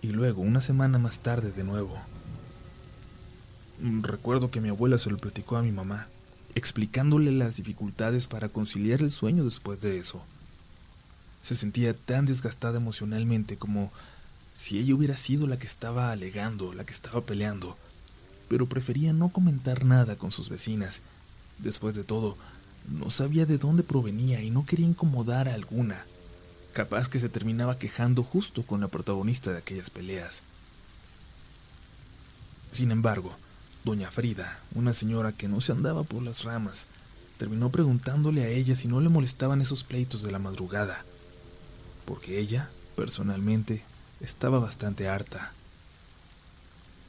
Y 0.00 0.06
luego, 0.06 0.40
una 0.40 0.62
semana 0.62 0.98
más 0.98 1.18
tarde 1.18 1.52
de 1.52 1.64
nuevo. 1.64 2.00
Recuerdo 3.78 4.50
que 4.50 4.62
mi 4.62 4.70
abuela 4.70 4.96
se 4.96 5.10
lo 5.10 5.18
platicó 5.18 5.58
a 5.58 5.62
mi 5.62 5.70
mamá, 5.70 6.08
explicándole 6.54 7.32
las 7.32 7.56
dificultades 7.56 8.28
para 8.28 8.48
conciliar 8.48 9.00
el 9.00 9.10
sueño 9.10 9.44
después 9.44 9.80
de 9.80 9.98
eso. 9.98 10.22
Se 11.40 11.54
sentía 11.54 11.94
tan 11.94 12.26
desgastada 12.26 12.76
emocionalmente 12.76 13.56
como 13.56 13.92
si 14.52 14.78
ella 14.78 14.94
hubiera 14.94 15.16
sido 15.16 15.46
la 15.46 15.58
que 15.58 15.66
estaba 15.66 16.12
alegando, 16.12 16.74
la 16.74 16.84
que 16.84 16.92
estaba 16.92 17.22
peleando, 17.22 17.76
pero 18.48 18.68
prefería 18.68 19.12
no 19.12 19.30
comentar 19.30 19.84
nada 19.84 20.16
con 20.16 20.30
sus 20.30 20.50
vecinas. 20.50 21.00
Después 21.58 21.94
de 21.94 22.04
todo, 22.04 22.36
no 22.88 23.10
sabía 23.10 23.46
de 23.46 23.58
dónde 23.58 23.82
provenía 23.82 24.42
y 24.42 24.50
no 24.50 24.66
quería 24.66 24.86
incomodar 24.86 25.48
a 25.48 25.54
alguna. 25.54 26.04
Capaz 26.72 27.08
que 27.08 27.20
se 27.20 27.28
terminaba 27.28 27.78
quejando 27.78 28.22
justo 28.22 28.64
con 28.64 28.80
la 28.80 28.88
protagonista 28.88 29.52
de 29.52 29.58
aquellas 29.58 29.90
peleas. 29.90 30.42
Sin 32.72 32.90
embargo, 32.90 33.36
doña 33.84 34.10
Frida, 34.10 34.60
una 34.74 34.92
señora 34.92 35.32
que 35.32 35.48
no 35.48 35.60
se 35.60 35.72
andaba 35.72 36.04
por 36.04 36.22
las 36.22 36.44
ramas, 36.44 36.86
terminó 37.36 37.70
preguntándole 37.70 38.44
a 38.44 38.48
ella 38.48 38.74
si 38.74 38.88
no 38.88 39.00
le 39.00 39.08
molestaban 39.08 39.60
esos 39.60 39.82
pleitos 39.82 40.22
de 40.22 40.30
la 40.30 40.38
madrugada, 40.38 41.04
porque 42.04 42.38
ella, 42.38 42.70
personalmente, 42.96 43.82
estaba 44.20 44.58
bastante 44.58 45.08
harta. 45.08 45.52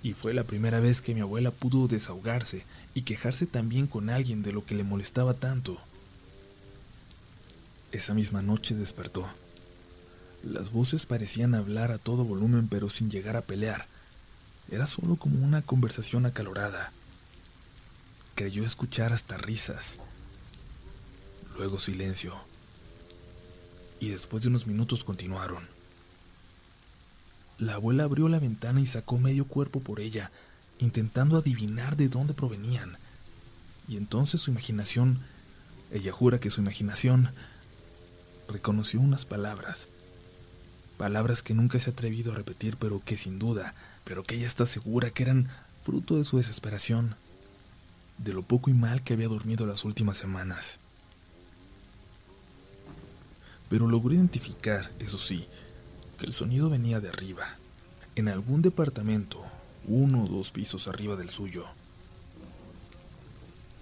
Y 0.02 0.14
fue 0.14 0.34
la 0.34 0.44
primera 0.44 0.80
vez 0.80 1.02
que 1.02 1.14
mi 1.14 1.22
abuela 1.22 1.52
pudo 1.52 1.88
desahogarse 1.88 2.66
y 2.94 3.04
quejarse 3.04 3.46
también 3.46 3.88
con 3.88 4.10
alguien 4.10 4.44
de 4.44 4.52
lo 4.52 4.66
que 4.66 4.76
le 4.76 4.84
molestaba 4.84 5.36
tanto. 5.36 5.80
Esa 7.92 8.14
misma 8.14 8.42
noche 8.42 8.76
despertó. 8.76 9.26
Las 10.44 10.72
voces 10.72 11.06
parecían 11.06 11.56
hablar 11.56 11.92
a 11.92 12.00
todo 12.00 12.26
volumen 12.26 12.68
pero 12.68 12.90
sin 12.90 13.10
llegar 13.10 13.38
a 13.38 13.44
pelear. 13.44 13.88
Era 14.70 14.86
solo 14.86 15.16
como 15.18 15.44
una 15.44 15.62
conversación 15.62 16.26
acalorada. 16.26 16.92
Creyó 18.36 18.66
escuchar 18.66 19.14
hasta 19.14 19.38
risas. 19.38 20.00
Luego 21.58 21.78
silencio. 21.78 22.34
Y 24.00 24.10
después 24.10 24.44
de 24.44 24.50
unos 24.50 24.66
minutos 24.66 25.04
continuaron. 25.04 25.68
La 27.60 27.76
abuela 27.76 28.04
abrió 28.04 28.28
la 28.28 28.40
ventana 28.40 28.82
y 28.82 28.86
sacó 28.86 29.20
medio 29.20 29.46
cuerpo 29.46 29.80
por 29.80 30.00
ella, 30.00 30.32
intentando 30.80 31.38
adivinar 31.38 31.96
de 31.96 32.10
dónde 32.10 32.34
provenían. 32.34 32.98
Y 33.88 33.98
entonces 33.98 34.42
su 34.42 34.52
imaginación, 34.52 35.24
ella 35.92 36.12
jura 36.12 36.40
que 36.40 36.50
su 36.50 36.62
imaginación, 36.62 37.32
reconoció 38.48 39.00
unas 39.00 39.26
palabras. 39.26 39.88
Palabras 41.04 41.44
que 41.44 41.54
nunca 41.54 41.80
se 41.80 41.90
ha 41.90 41.92
atrevido 41.92 42.32
a 42.32 42.36
repetir, 42.36 42.78
pero 42.78 43.02
que 43.04 43.18
sin 43.18 43.38
duda, 43.38 43.76
pero 44.06 44.24
que 44.24 44.36
ella 44.36 44.48
está 44.48 44.66
segura 44.66 45.10
que 45.10 45.24
eran 45.24 45.50
fruto 45.84 46.16
de 46.16 46.24
su 46.24 46.38
desesperación, 46.38 47.18
de 48.20 48.32
lo 48.32 48.42
poco 48.42 48.70
y 48.70 48.74
mal 48.74 49.04
que 49.04 49.12
había 49.12 49.28
dormido 49.28 49.66
las 49.66 49.84
últimas 49.84 50.16
semanas. 50.16 50.80
Pero 53.68 53.86
logró 53.90 54.14
identificar, 54.14 54.94
eso 55.00 55.18
sí, 55.18 55.46
que 56.18 56.26
el 56.26 56.32
sonido 56.32 56.70
venía 56.70 57.02
de 57.02 57.10
arriba, 57.10 57.58
en 58.16 58.30
algún 58.30 58.62
departamento, 58.62 59.44
uno 59.86 60.24
o 60.24 60.28
dos 60.30 60.52
pisos 60.52 60.88
arriba 60.88 61.18
del 61.18 61.30
suyo. 61.30 61.66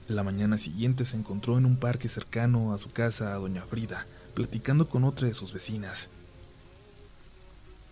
La 0.07 0.23
mañana 0.23 0.57
siguiente 0.57 1.05
se 1.05 1.17
encontró 1.17 1.59
en 1.59 1.67
un 1.67 1.77
parque 1.77 2.09
cercano 2.09 2.73
a 2.73 2.79
su 2.79 2.89
casa 2.89 3.35
a 3.35 3.37
doña 3.37 3.61
Frida, 3.61 4.07
platicando 4.33 4.89
con 4.89 5.03
otra 5.03 5.27
de 5.27 5.35
sus 5.35 5.53
vecinas. 5.53 6.09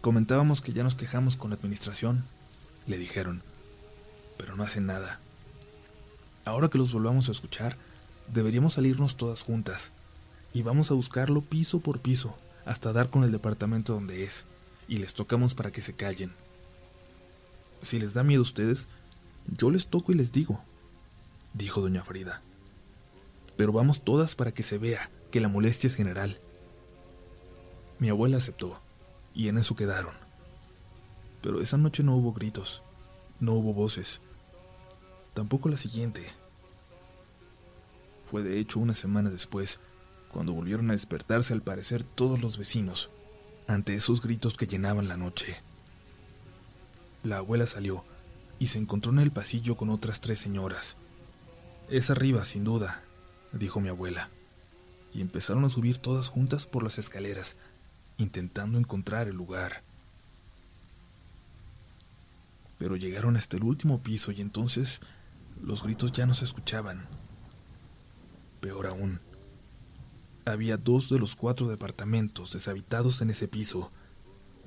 Comentábamos 0.02 0.62
que 0.62 0.72
ya 0.72 0.84
nos 0.84 0.96
quejamos 0.96 1.36
con 1.36 1.50
la 1.50 1.58
administración, 1.58 2.26
le 2.88 2.98
dijeron, 2.98 3.44
pero 4.38 4.56
no 4.56 4.64
hacen 4.64 4.86
nada. 4.86 5.20
Ahora 6.46 6.70
que 6.70 6.78
los 6.78 6.94
volvamos 6.94 7.28
a 7.28 7.34
escuchar, 7.34 7.78
deberíamos 8.34 8.74
salirnos 8.74 9.18
todas 9.18 9.44
juntas, 9.44 9.92
y 10.54 10.62
vamos 10.62 10.90
a 10.90 10.94
buscarlo 10.94 11.42
piso 11.42 11.82
por 11.82 12.00
piso, 12.00 12.36
hasta 12.66 12.94
dar 12.94 13.10
con 13.10 13.26
el 13.26 13.32
departamento 13.34 13.94
donde 13.94 14.24
es, 14.24 14.46
y 14.88 14.98
les 14.98 15.14
tocamos 15.14 15.54
para 15.54 15.72
que 15.72 15.82
se 15.82 15.94
callen. 15.94 16.32
Si 17.82 18.00
les 18.00 18.14
da 18.14 18.24
miedo 18.24 18.40
a 18.40 18.44
ustedes, 18.44 18.88
yo 19.58 19.70
les 19.70 19.88
toco 19.88 20.14
y 20.14 20.16
les 20.16 20.32
digo, 20.32 20.64
dijo 21.54 21.82
doña 21.82 22.06
Frida. 22.06 22.42
Pero 23.58 23.74
vamos 23.74 24.06
todas 24.06 24.36
para 24.36 24.54
que 24.54 24.64
se 24.64 24.78
vea 24.78 25.12
que 25.32 25.42
la 25.42 25.50
molestia 25.50 25.88
es 25.88 25.96
general. 25.96 26.40
Mi 28.00 28.08
abuela 28.08 28.38
aceptó, 28.38 28.82
y 29.40 29.48
en 29.48 29.58
eso 29.58 29.74
quedaron. 29.74 30.14
Pero 31.42 31.62
esa 31.62 31.78
noche 31.78 32.04
no 32.04 32.14
hubo 32.14 32.34
gritos, 32.34 32.84
no 33.40 33.54
hubo 33.54 33.74
voces, 33.74 34.20
tampoco 35.34 35.70
la 35.70 35.78
siguiente. 35.78 36.26
Fue 38.30 38.44
de 38.44 38.60
hecho 38.60 38.82
una 38.82 38.94
semana 38.94 39.30
después 39.30 39.80
cuando 40.30 40.52
volvieron 40.52 40.90
a 40.90 40.94
despertarse 40.94 41.54
al 41.54 41.62
parecer 41.62 42.04
todos 42.04 42.42
los 42.42 42.58
vecinos, 42.58 43.12
ante 43.66 43.94
esos 43.94 44.22
gritos 44.22 44.58
que 44.58 44.68
llenaban 44.68 45.08
la 45.08 45.16
noche. 45.16 45.56
La 47.24 47.38
abuela 47.38 47.66
salió 47.66 48.04
y 48.60 48.66
se 48.66 48.80
encontró 48.80 49.14
en 49.14 49.20
el 49.20 49.32
pasillo 49.32 49.78
con 49.78 49.90
otras 49.90 50.20
tres 50.20 50.40
señoras, 50.40 50.98
Es 51.88 52.10
arriba, 52.10 52.44
sin 52.44 52.66
duda, 52.66 53.06
dijo 53.54 53.80
mi 53.80 53.88
abuela, 53.88 54.32
y 55.14 55.22
empezaron 55.22 55.64
a 55.64 55.70
subir 55.70 55.98
todas 55.98 56.28
juntas 56.28 56.68
por 56.68 56.84
las 56.84 57.00
escaleras, 57.00 57.56
intentando 58.20 58.78
encontrar 58.78 59.28
el 59.28 59.36
lugar. 59.36 59.82
Pero 62.78 62.96
llegaron 62.96 63.36
hasta 63.36 63.58
el 63.58 63.64
último 63.64 64.04
piso 64.04 64.32
y 64.32 64.42
entonces 64.42 65.02
los 65.60 65.82
gritos 65.82 66.12
ya 66.12 66.28
no 66.28 66.36
se 66.36 66.46
escuchaban. 66.46 67.08
Peor 68.62 68.86
aún, 68.86 69.20
había 70.46 70.78
dos 70.78 71.10
de 71.10 71.18
los 71.18 71.36
cuatro 71.36 71.68
departamentos 71.68 72.54
deshabitados 72.54 73.24
en 73.24 73.32
ese 73.32 73.48
piso 73.48 73.92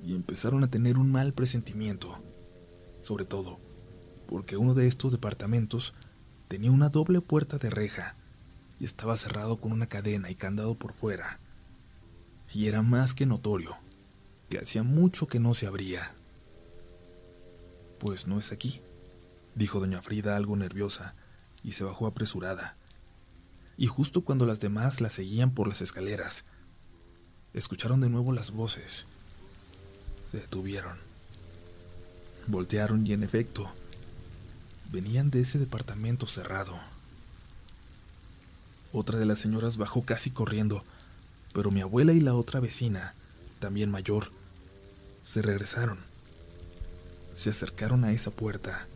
y 0.03 0.17
empezaron 0.17 0.65
a 0.65 0.71
tener 0.71 0.99
un 0.99 1.13
mal 1.13 1.33
presentimiento, 1.33 2.21
sobre 3.01 3.25
todo 3.25 3.61
porque 4.33 4.57
uno 4.57 4.73
de 4.73 4.87
estos 4.87 5.13
departamentos 5.13 5.93
tenía 6.49 6.71
una 6.71 6.89
doble 6.89 7.21
puerta 7.21 7.59
de 7.59 7.69
reja 7.69 8.17
y 8.81 8.85
estaba 8.85 9.15
cerrado 9.15 9.59
con 9.59 9.73
una 9.73 9.91
cadena 9.91 10.31
y 10.31 10.35
candado 10.35 10.75
por 10.75 10.95
fuera. 10.95 11.39
Y 12.55 12.67
era 12.67 12.83
más 12.83 13.15
que 13.15 13.27
notorio 13.27 13.77
que 14.51 14.59
hacía 14.59 14.83
mucho 14.83 15.27
que 15.27 15.41
no 15.41 15.55
se 15.55 15.67
abría. 15.67 16.15
Pues 17.99 18.27
no 18.27 18.39
es 18.39 18.53
aquí, 18.53 18.83
dijo 19.55 19.81
doña 19.81 20.03
Frida 20.03 20.37
algo 20.37 20.57
nerviosa, 20.57 21.15
y 21.63 21.73
se 21.73 21.85
bajó 21.85 22.07
apresurada 22.07 22.77
y 23.77 23.87
justo 23.87 24.23
cuando 24.23 24.47
las 24.47 24.61
demás 24.61 25.01
la 25.01 25.09
seguían 25.09 25.51
por 25.51 25.69
las 25.69 25.81
escaleras, 25.81 26.45
escucharon 27.55 28.01
de 28.01 28.09
nuevo 28.09 28.33
las 28.33 28.51
voces. 28.53 29.07
Se 30.25 30.39
detuvieron. 30.39 30.99
Voltearon 32.47 33.07
y 33.07 33.13
en 33.13 33.23
efecto, 33.23 33.73
venían 34.91 35.31
de 35.31 35.41
ese 35.41 35.59
departamento 35.59 36.27
cerrado. 36.27 36.79
Otra 38.93 39.19
de 39.19 39.27
las 39.27 39.39
señoras 39.39 39.79
bajó 39.79 40.03
casi 40.03 40.31
corriendo, 40.31 40.85
pero 41.53 41.71
mi 41.71 41.81
abuela 41.81 42.13
y 42.13 42.21
la 42.21 42.35
otra 42.35 42.61
vecina, 42.61 43.15
también 43.59 43.91
mayor, 43.91 44.33
se 45.23 45.43
regresaron. 45.43 46.01
Se 47.35 47.51
acercaron 47.51 48.05
a 48.05 48.13
esa 48.13 48.31
puerta. 48.31 48.89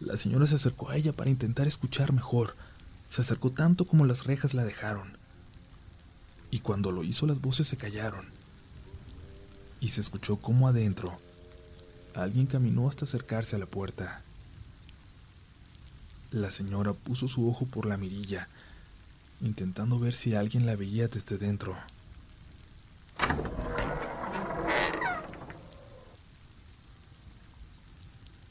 La 0.00 0.16
señora 0.16 0.46
se 0.46 0.56
acercó 0.56 0.90
a 0.90 0.96
ella 0.96 1.12
para 1.12 1.30
intentar 1.30 1.66
escuchar 1.66 2.12
mejor, 2.12 2.56
se 3.08 3.20
acercó 3.20 3.50
tanto 3.50 3.86
como 3.86 4.04
las 4.04 4.24
rejas 4.24 4.54
la 4.54 4.64
dejaron. 4.64 5.18
Y 6.50 6.60
cuando 6.60 6.92
lo 6.92 7.04
hizo 7.04 7.26
las 7.26 7.40
voces 7.40 7.66
se 7.66 7.76
callaron. 7.76 8.26
Y 9.80 9.88
se 9.88 10.00
escuchó 10.00 10.36
como 10.36 10.68
adentro 10.68 11.20
alguien 12.14 12.46
caminó 12.46 12.88
hasta 12.88 13.04
acercarse 13.04 13.56
a 13.56 13.58
la 13.58 13.66
puerta. 13.66 14.22
La 16.30 16.50
señora 16.50 16.92
puso 16.92 17.28
su 17.28 17.48
ojo 17.48 17.66
por 17.66 17.86
la 17.86 17.96
mirilla, 17.96 18.48
intentando 19.44 19.98
ver 19.98 20.14
si 20.14 20.34
alguien 20.34 20.64
la 20.64 20.74
veía 20.74 21.06
desde 21.06 21.36
dentro. 21.36 21.76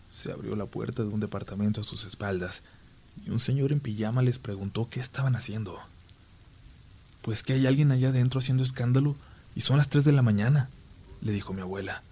Se 0.09 0.31
abrió 0.31 0.55
la 0.55 0.67
puerta 0.67 1.03
de 1.03 1.09
un 1.09 1.19
departamento 1.19 1.81
a 1.81 1.83
sus 1.83 2.05
espaldas 2.05 2.63
y 3.25 3.31
un 3.31 3.39
señor 3.39 3.71
en 3.71 3.79
pijama 3.79 4.21
les 4.21 4.37
preguntó 4.37 4.87
qué 4.89 4.99
estaban 4.99 5.35
haciendo. 5.35 5.79
Pues 7.23 7.41
que 7.41 7.53
hay 7.53 7.65
alguien 7.65 7.91
allá 7.91 8.09
adentro 8.09 8.39
haciendo 8.39 8.63
escándalo 8.63 9.15
y 9.55 9.61
son 9.61 9.77
las 9.77 9.89
tres 9.89 10.03
de 10.03 10.11
la 10.11 10.21
mañana, 10.21 10.69
le 11.21 11.31
dijo 11.31 11.53
mi 11.53 11.61
abuela. 11.61 12.03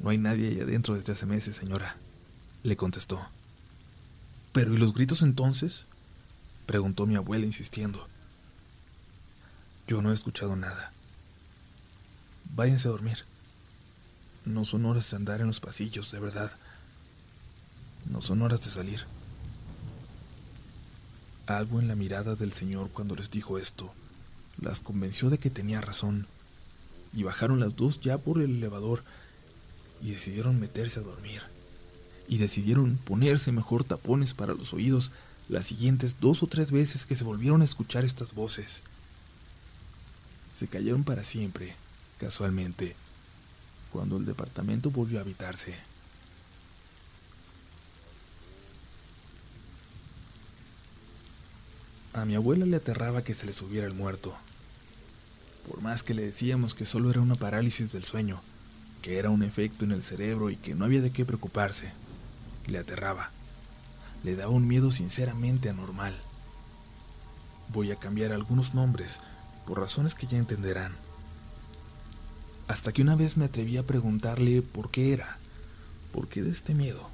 no 0.00 0.10
hay 0.10 0.18
nadie 0.18 0.48
allá 0.48 0.62
adentro 0.62 0.94
desde 0.94 1.12
hace 1.12 1.26
meses, 1.26 1.56
señora, 1.56 1.96
le 2.62 2.76
contestó. 2.76 3.28
¿Pero 4.52 4.72
y 4.72 4.76
los 4.78 4.94
gritos 4.94 5.22
entonces? 5.22 5.86
Preguntó 6.66 7.06
mi 7.06 7.16
abuela 7.16 7.46
insistiendo. 7.46 8.08
Yo 9.86 10.02
no 10.02 10.10
he 10.10 10.14
escuchado 10.14 10.56
nada. 10.56 10.92
Váyanse 12.54 12.88
a 12.88 12.90
dormir. 12.90 13.18
No 14.44 14.64
son 14.64 14.84
horas 14.84 15.10
de 15.10 15.16
andar 15.16 15.40
en 15.40 15.46
los 15.46 15.60
pasillos, 15.60 16.10
de 16.12 16.20
verdad. 16.20 16.56
No 18.10 18.20
son 18.20 18.42
horas 18.42 18.64
de 18.64 18.70
salir. 18.70 19.06
Algo 21.46 21.80
en 21.80 21.88
la 21.88 21.94
mirada 21.94 22.34
del 22.34 22.52
señor 22.52 22.90
cuando 22.90 23.14
les 23.14 23.30
dijo 23.30 23.58
esto 23.58 23.92
las 24.60 24.80
convenció 24.80 25.30
de 25.30 25.38
que 25.38 25.50
tenía 25.50 25.80
razón, 25.80 26.26
y 27.12 27.22
bajaron 27.22 27.60
las 27.60 27.76
dos 27.76 28.00
ya 28.00 28.18
por 28.18 28.40
el 28.40 28.56
elevador 28.56 29.04
y 30.02 30.10
decidieron 30.10 30.60
meterse 30.60 31.00
a 31.00 31.02
dormir, 31.02 31.42
y 32.28 32.38
decidieron 32.38 32.96
ponerse 32.96 33.52
mejor 33.52 33.84
tapones 33.84 34.34
para 34.34 34.54
los 34.54 34.72
oídos 34.72 35.12
las 35.48 35.66
siguientes 35.66 36.16
dos 36.20 36.42
o 36.42 36.46
tres 36.46 36.72
veces 36.72 37.06
que 37.06 37.14
se 37.14 37.24
volvieron 37.24 37.62
a 37.62 37.64
escuchar 37.64 38.04
estas 38.04 38.34
voces. 38.34 38.82
Se 40.50 40.66
cayeron 40.66 41.04
para 41.04 41.22
siempre, 41.22 41.74
casualmente, 42.18 42.96
cuando 43.92 44.16
el 44.16 44.24
departamento 44.24 44.90
volvió 44.90 45.18
a 45.18 45.22
habitarse. 45.22 45.76
A 52.12 52.24
mi 52.24 52.34
abuela 52.34 52.64
le 52.64 52.76
aterraba 52.76 53.22
que 53.22 53.34
se 53.34 53.44
le 53.44 53.52
subiera 53.52 53.86
el 53.86 53.92
muerto. 53.92 54.34
Por 55.68 55.82
más 55.82 56.02
que 56.02 56.14
le 56.14 56.22
decíamos 56.22 56.74
que 56.74 56.86
solo 56.86 57.10
era 57.10 57.20
una 57.20 57.34
parálisis 57.34 57.92
del 57.92 58.04
sueño, 58.04 58.40
que 59.02 59.18
era 59.18 59.30
un 59.30 59.42
efecto 59.42 59.84
en 59.84 59.92
el 59.92 60.02
cerebro 60.02 60.48
y 60.48 60.56
que 60.56 60.74
no 60.74 60.86
había 60.86 61.02
de 61.02 61.12
qué 61.12 61.26
preocuparse, 61.26 61.92
le 62.66 62.78
aterraba. 62.78 63.35
Le 64.22 64.36
daba 64.36 64.52
un 64.52 64.66
miedo 64.66 64.90
sinceramente 64.90 65.68
anormal. 65.68 66.14
Voy 67.72 67.92
a 67.92 67.96
cambiar 67.96 68.32
algunos 68.32 68.74
nombres 68.74 69.20
por 69.66 69.78
razones 69.78 70.14
que 70.14 70.26
ya 70.26 70.38
entenderán. 70.38 70.92
Hasta 72.68 72.92
que 72.92 73.02
una 73.02 73.16
vez 73.16 73.36
me 73.36 73.44
atreví 73.44 73.76
a 73.76 73.86
preguntarle 73.86 74.62
por 74.62 74.90
qué 74.90 75.12
era, 75.12 75.38
por 76.12 76.28
qué 76.28 76.42
de 76.42 76.50
este 76.50 76.74
miedo. 76.74 77.08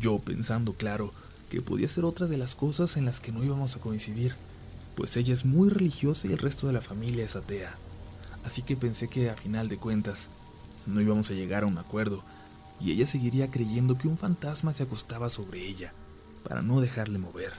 Yo 0.00 0.18
pensando, 0.18 0.74
claro, 0.74 1.12
que 1.48 1.62
podía 1.62 1.88
ser 1.88 2.04
otra 2.04 2.26
de 2.26 2.36
las 2.36 2.54
cosas 2.54 2.96
en 2.96 3.04
las 3.04 3.20
que 3.20 3.32
no 3.32 3.44
íbamos 3.44 3.76
a 3.76 3.80
coincidir, 3.80 4.36
pues 4.96 5.16
ella 5.16 5.32
es 5.32 5.44
muy 5.44 5.68
religiosa 5.68 6.26
y 6.26 6.32
el 6.32 6.38
resto 6.38 6.66
de 6.66 6.72
la 6.72 6.80
familia 6.80 7.24
es 7.24 7.36
atea. 7.36 7.76
Así 8.44 8.62
que 8.62 8.76
pensé 8.76 9.08
que 9.08 9.30
a 9.30 9.36
final 9.36 9.68
de 9.68 9.78
cuentas 9.78 10.28
no 10.86 11.00
íbamos 11.00 11.30
a 11.30 11.34
llegar 11.34 11.62
a 11.62 11.66
un 11.66 11.78
acuerdo 11.78 12.24
y 12.80 12.92
ella 12.92 13.06
seguiría 13.06 13.50
creyendo 13.50 13.96
que 13.96 14.08
un 14.08 14.18
fantasma 14.18 14.72
se 14.72 14.84
acostaba 14.84 15.28
sobre 15.28 15.66
ella 15.66 15.92
para 16.44 16.62
no 16.62 16.80
dejarle 16.80 17.18
mover. 17.18 17.52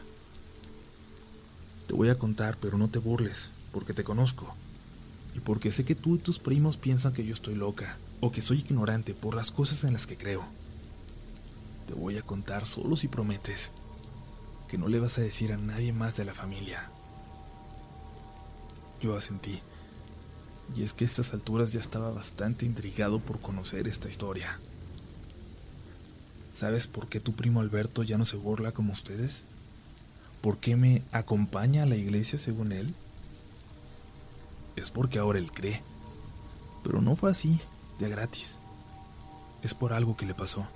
Te 1.88 1.96
voy 1.96 2.10
a 2.10 2.16
contar, 2.16 2.58
pero 2.60 2.78
no 2.78 2.90
te 2.90 3.00
burles, 3.00 3.52
porque 3.72 3.94
te 3.94 4.04
conozco. 4.04 4.56
Y 5.36 5.40
porque 5.40 5.72
sé 5.72 5.86
que 5.86 5.96
tú 5.96 6.16
y 6.16 6.20
tus 6.20 6.40
primos 6.40 6.78
piensan 6.78 7.14
que 7.14 7.26
yo 7.26 7.34
estoy 7.34 7.56
loca, 7.56 7.98
o 8.22 8.32
que 8.32 8.42
soy 8.42 8.60
ignorante 8.60 9.14
por 9.14 9.36
las 9.36 9.52
cosas 9.52 9.84
en 9.84 9.94
las 9.94 10.08
que 10.08 10.18
creo. 10.18 10.46
Te 11.88 11.94
voy 11.94 12.18
a 12.18 12.22
contar 12.22 12.66
solo 12.66 12.96
si 12.96 13.08
prometes 13.08 13.72
que 14.68 14.78
no 14.78 14.88
le 14.88 15.00
vas 15.00 15.18
a 15.18 15.22
decir 15.22 15.52
a 15.52 15.58
nadie 15.58 15.92
más 15.94 16.16
de 16.16 16.26
la 16.26 16.36
familia. 16.36 16.92
Yo 19.02 19.16
asentí, 19.16 19.60
y 20.76 20.84
es 20.84 20.94
que 20.94 21.06
a 21.06 21.08
estas 21.08 21.34
alturas 21.34 21.74
ya 21.74 21.80
estaba 21.80 22.12
bastante 22.12 22.66
intrigado 22.66 23.20
por 23.20 23.40
conocer 23.40 23.88
esta 23.88 24.10
historia. 24.10 24.60
¿Sabes 26.54 26.88
por 26.88 27.08
qué 27.08 27.20
tu 27.20 27.34
primo 27.34 27.62
Alberto 27.62 28.04
ya 28.04 28.18
no 28.18 28.26
se 28.26 28.38
burla 28.38 28.72
como 28.72 28.92
ustedes? 28.92 29.44
¿Por 30.42 30.58
qué 30.58 30.76
me 30.76 31.04
acompaña 31.12 31.84
a 31.84 31.86
la 31.86 31.96
iglesia 31.96 32.40
según 32.40 32.72
él? 32.72 32.94
Es 34.76 34.92
porque 34.92 35.20
ahora 35.20 35.40
él 35.40 35.52
cree. 35.52 35.84
Pero 36.84 37.02
no 37.02 37.16
fue 37.16 37.32
así, 37.32 37.60
de 38.00 38.10
gratis. 38.10 38.60
Es 39.62 39.74
por 39.74 39.92
algo 39.94 40.16
que 40.16 40.26
le 40.26 40.34
pasó. 40.34 40.68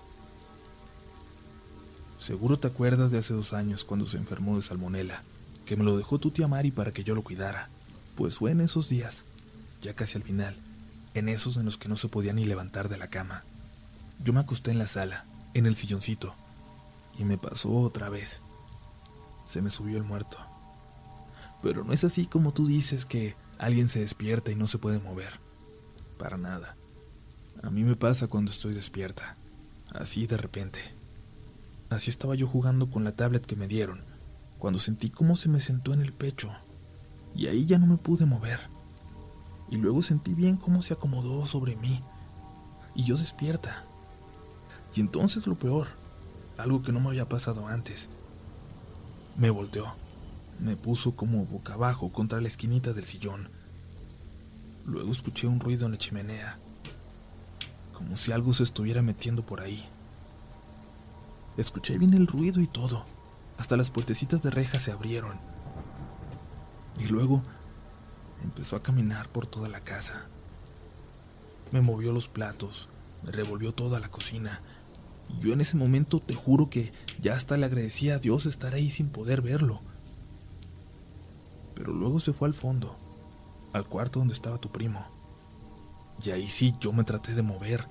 Seguro 2.20 2.60
te 2.60 2.68
acuerdas 2.68 3.12
de 3.12 3.18
hace 3.18 3.34
dos 3.34 3.54
años 3.54 3.84
cuando 3.84 4.06
se 4.06 4.18
enfermó 4.18 4.56
de 4.56 4.62
salmonela, 4.62 5.24
que 5.66 5.76
me 5.76 5.84
lo 5.84 5.98
dejó 5.98 6.20
tu 6.20 6.32
tía 6.32 6.48
Mari 6.48 6.72
para 6.72 6.92
que 6.92 7.04
yo 7.04 7.16
lo 7.16 7.24
cuidara. 7.24 7.70
Pues 8.16 8.38
fue 8.38 8.52
en 8.52 8.62
esos 8.62 8.90
días, 8.90 9.26
ya 9.82 9.94
casi 9.94 10.18
al 10.18 10.24
final, 10.24 10.56
en 11.14 11.30
esos 11.30 11.58
en 11.58 11.66
los 11.66 11.78
que 11.78 11.90
no 11.90 11.96
se 11.96 12.08
podía 12.08 12.34
ni 12.34 12.46
levantar 12.46 12.90
de 12.90 12.98
la 12.98 13.10
cama. 13.10 13.44
Yo 14.24 14.34
me 14.34 14.40
acosté 14.40 14.72
en 14.72 14.78
la 14.78 14.88
sala, 14.88 15.26
en 15.54 15.66
el 15.66 15.76
silloncito, 15.76 16.36
y 17.18 17.24
me 17.24 17.38
pasó 17.38 17.72
otra 17.78 18.10
vez. 18.10 18.42
Se 19.44 19.62
me 19.62 19.70
subió 19.70 19.98
el 19.98 20.04
muerto. 20.04 20.38
Pero 21.62 21.84
no 21.84 21.94
es 21.94 22.04
así 22.04 22.26
como 22.26 22.54
tú 22.54 22.68
dices 22.68 23.06
que 23.06 23.36
alguien 23.58 23.88
se 23.88 24.00
despierta 24.00 24.52
y 24.52 24.56
no 24.56 24.68
se 24.68 24.78
puede 24.78 25.00
mover. 25.00 25.40
Para 26.18 26.38
nada. 26.38 26.76
A 27.62 27.70
mí 27.70 27.84
me 27.84 27.96
pasa 27.96 28.28
cuando 28.28 28.52
estoy 28.52 28.74
despierta, 28.74 29.38
así 29.94 30.28
de 30.28 30.38
repente. 30.38 30.80
Así 31.90 32.10
estaba 32.10 32.36
yo 32.36 32.48
jugando 32.48 32.90
con 32.90 33.04
la 33.04 33.16
tablet 33.16 33.46
que 33.46 33.56
me 33.56 33.68
dieron, 33.68 34.04
cuando 34.60 34.80
sentí 34.80 35.10
cómo 35.10 35.36
se 35.36 35.48
me 35.48 35.60
sentó 35.60 35.94
en 35.94 36.02
el 36.02 36.12
pecho, 36.12 36.52
y 37.36 37.48
ahí 37.48 37.66
ya 37.66 37.78
no 37.78 37.86
me 37.86 37.98
pude 37.98 38.26
mover. 38.26 38.60
Y 39.70 39.78
luego 39.78 40.02
sentí 40.02 40.34
bien 40.34 40.58
cómo 40.58 40.82
se 40.82 40.94
acomodó 40.94 41.46
sobre 41.46 41.76
mí, 41.76 42.04
y 42.96 43.04
yo 43.04 43.16
despierta. 43.16 43.86
Y 44.96 45.02
entonces 45.02 45.48
lo 45.48 45.56
peor, 45.56 45.88
algo 46.58 46.82
que 46.82 46.92
no 46.92 47.00
me 47.00 47.10
había 47.10 47.28
pasado 47.28 47.68
antes. 47.68 48.10
Me 49.38 49.50
volteó, 49.50 49.96
me 50.60 50.76
puso 50.76 51.16
como 51.16 51.46
boca 51.46 51.74
abajo 51.74 52.12
contra 52.12 52.42
la 52.42 52.48
esquinita 52.48 52.94
del 52.94 53.04
sillón. 53.04 53.50
Luego 54.86 55.12
escuché 55.12 55.48
un 55.48 55.60
ruido 55.60 55.86
en 55.86 55.94
la 55.94 55.98
chimenea, 55.98 56.60
como 57.94 58.18
si 58.18 58.32
algo 58.32 58.54
se 58.54 58.64
estuviera 58.64 59.02
metiendo 59.02 59.46
por 59.46 59.62
ahí. 59.62 59.84
Escuché 61.58 61.98
bien 61.98 62.14
el 62.14 62.28
ruido 62.28 62.62
y 62.62 62.68
todo, 62.68 63.06
hasta 63.58 63.78
las 63.78 63.92
puertecitas 63.92 64.42
de 64.42 64.52
reja 64.52 64.80
se 64.80 64.92
abrieron. 64.92 65.40
Y 67.00 67.08
luego 67.08 67.42
empezó 68.44 68.76
a 68.76 68.84
caminar 68.84 69.30
por 69.30 69.48
toda 69.48 69.70
la 69.70 69.80
casa. 69.80 70.28
Me 71.72 71.82
movió 71.82 72.12
los 72.12 72.28
platos, 72.28 72.90
me 73.24 73.32
revolvió 73.32 73.74
toda 73.74 74.00
la 74.00 74.10
cocina. 74.10 74.62
Yo 75.40 75.54
en 75.54 75.62
ese 75.62 75.78
momento 75.78 76.20
te 76.20 76.34
juro 76.34 76.70
que 76.70 76.94
ya 77.22 77.36
hasta 77.36 77.58
le 77.58 77.66
agradecía 77.66 78.16
a 78.16 78.20
Dios 78.20 78.46
estar 78.46 78.74
ahí 78.74 78.90
sin 78.90 79.10
poder 79.10 79.42
verlo. 79.42 79.82
Pero 81.76 81.92
luego 81.94 82.20
se 82.20 82.34
fue 82.34 82.48
al 82.48 82.54
fondo, 82.54 82.98
al 83.74 83.88
cuarto 83.88 84.20
donde 84.20 84.34
estaba 84.34 84.60
tu 84.60 84.72
primo. 84.72 85.08
Y 86.24 86.32
ahí 86.32 86.48
sí 86.48 86.74
yo 86.80 86.94
me 86.94 87.04
traté 87.04 87.34
de 87.34 87.42
mover, 87.42 87.88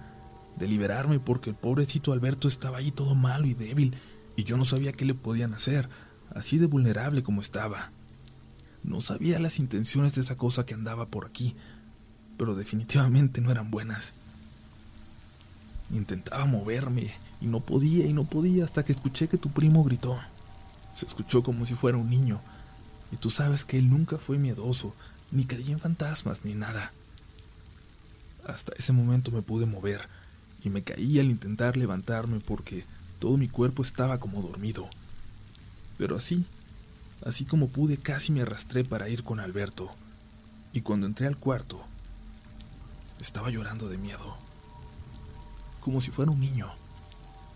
de 0.57 0.67
liberarme 0.69 1.19
porque 1.19 1.51
el 1.51 1.57
pobrecito 1.57 2.13
Alberto 2.13 2.49
estaba 2.49 2.79
ahí 2.79 2.91
todo 2.91 3.15
malo 3.15 3.47
y 3.47 3.55
débil, 3.55 3.97
y 4.37 4.45
yo 4.45 4.57
no 4.57 4.65
sabía 4.65 4.93
qué 4.93 5.05
le 5.05 5.15
podían 5.15 5.55
hacer, 5.55 5.89
así 6.35 6.59
de 6.59 6.67
vulnerable 6.67 7.23
como 7.23 7.41
estaba. 7.41 7.93
No 8.83 9.01
sabía 9.01 9.39
las 9.39 9.59
intenciones 9.59 10.15
de 10.15 10.23
esa 10.23 10.37
cosa 10.37 10.65
que 10.65 10.75
andaba 10.75 11.09
por 11.09 11.27
aquí, 11.27 11.57
pero 12.37 12.55
definitivamente 12.55 13.41
no 13.41 13.51
eran 13.51 13.71
buenas. 13.71 14.15
Intentaba 15.91 16.47
moverme 16.47 17.11
y 17.41 17.47
no 17.47 17.61
podía 17.61 18.07
y 18.07 18.13
no 18.13 18.25
podía 18.25 18.65
hasta 18.65 18.85
que 18.85 18.93
escuché 18.93 19.29
que 19.29 19.39
tu 19.39 19.51
primo 19.51 19.85
gritó. 19.85 20.19
Se 20.95 21.07
escuchó 21.07 21.43
como 21.43 21.67
si 21.67 21.75
fuera 21.75 21.99
un 21.99 22.11
niño, 22.11 22.41
y 23.11 23.17
tú 23.17 23.31
sabes 23.31 23.65
que 23.65 23.79
él 23.79 23.91
nunca 23.91 24.19
fue 24.19 24.39
miedoso, 24.39 24.95
ni 25.31 25.45
creía 25.45 25.73
en 25.73 25.81
fantasmas 25.81 26.45
ni 26.45 26.55
nada. 26.55 26.93
Hasta 28.47 28.73
ese 28.77 28.93
momento 28.93 29.31
me 29.31 29.43
pude 29.43 29.67
mover, 29.67 30.09
y 30.63 30.71
me 30.71 30.83
caí 30.83 31.19
al 31.19 31.31
intentar 31.31 31.77
levantarme 31.77 32.41
porque 32.41 32.85
todo 33.19 33.37
mi 33.37 33.49
cuerpo 33.49 33.83
estaba 33.83 34.19
como 34.19 34.43
dormido. 34.43 34.89
Pero 35.99 36.17
así, 36.17 36.47
así 37.25 37.45
como 37.45 37.69
pude, 37.69 37.97
casi 37.97 38.33
me 38.33 38.43
arrastré 38.43 38.85
para 38.85 39.09
ir 39.09 39.25
con 39.25 39.41
Alberto, 39.41 39.95
y 40.73 40.81
cuando 40.81 41.07
entré 41.07 41.27
al 41.27 41.39
cuarto, 41.39 41.81
estaba 43.21 43.51
llorando 43.51 43.89
de 43.89 43.99
miedo, 43.99 44.37
como 45.83 46.01
si 46.01 46.11
fuera 46.11 46.31
un 46.31 46.41
niño, 46.41 46.69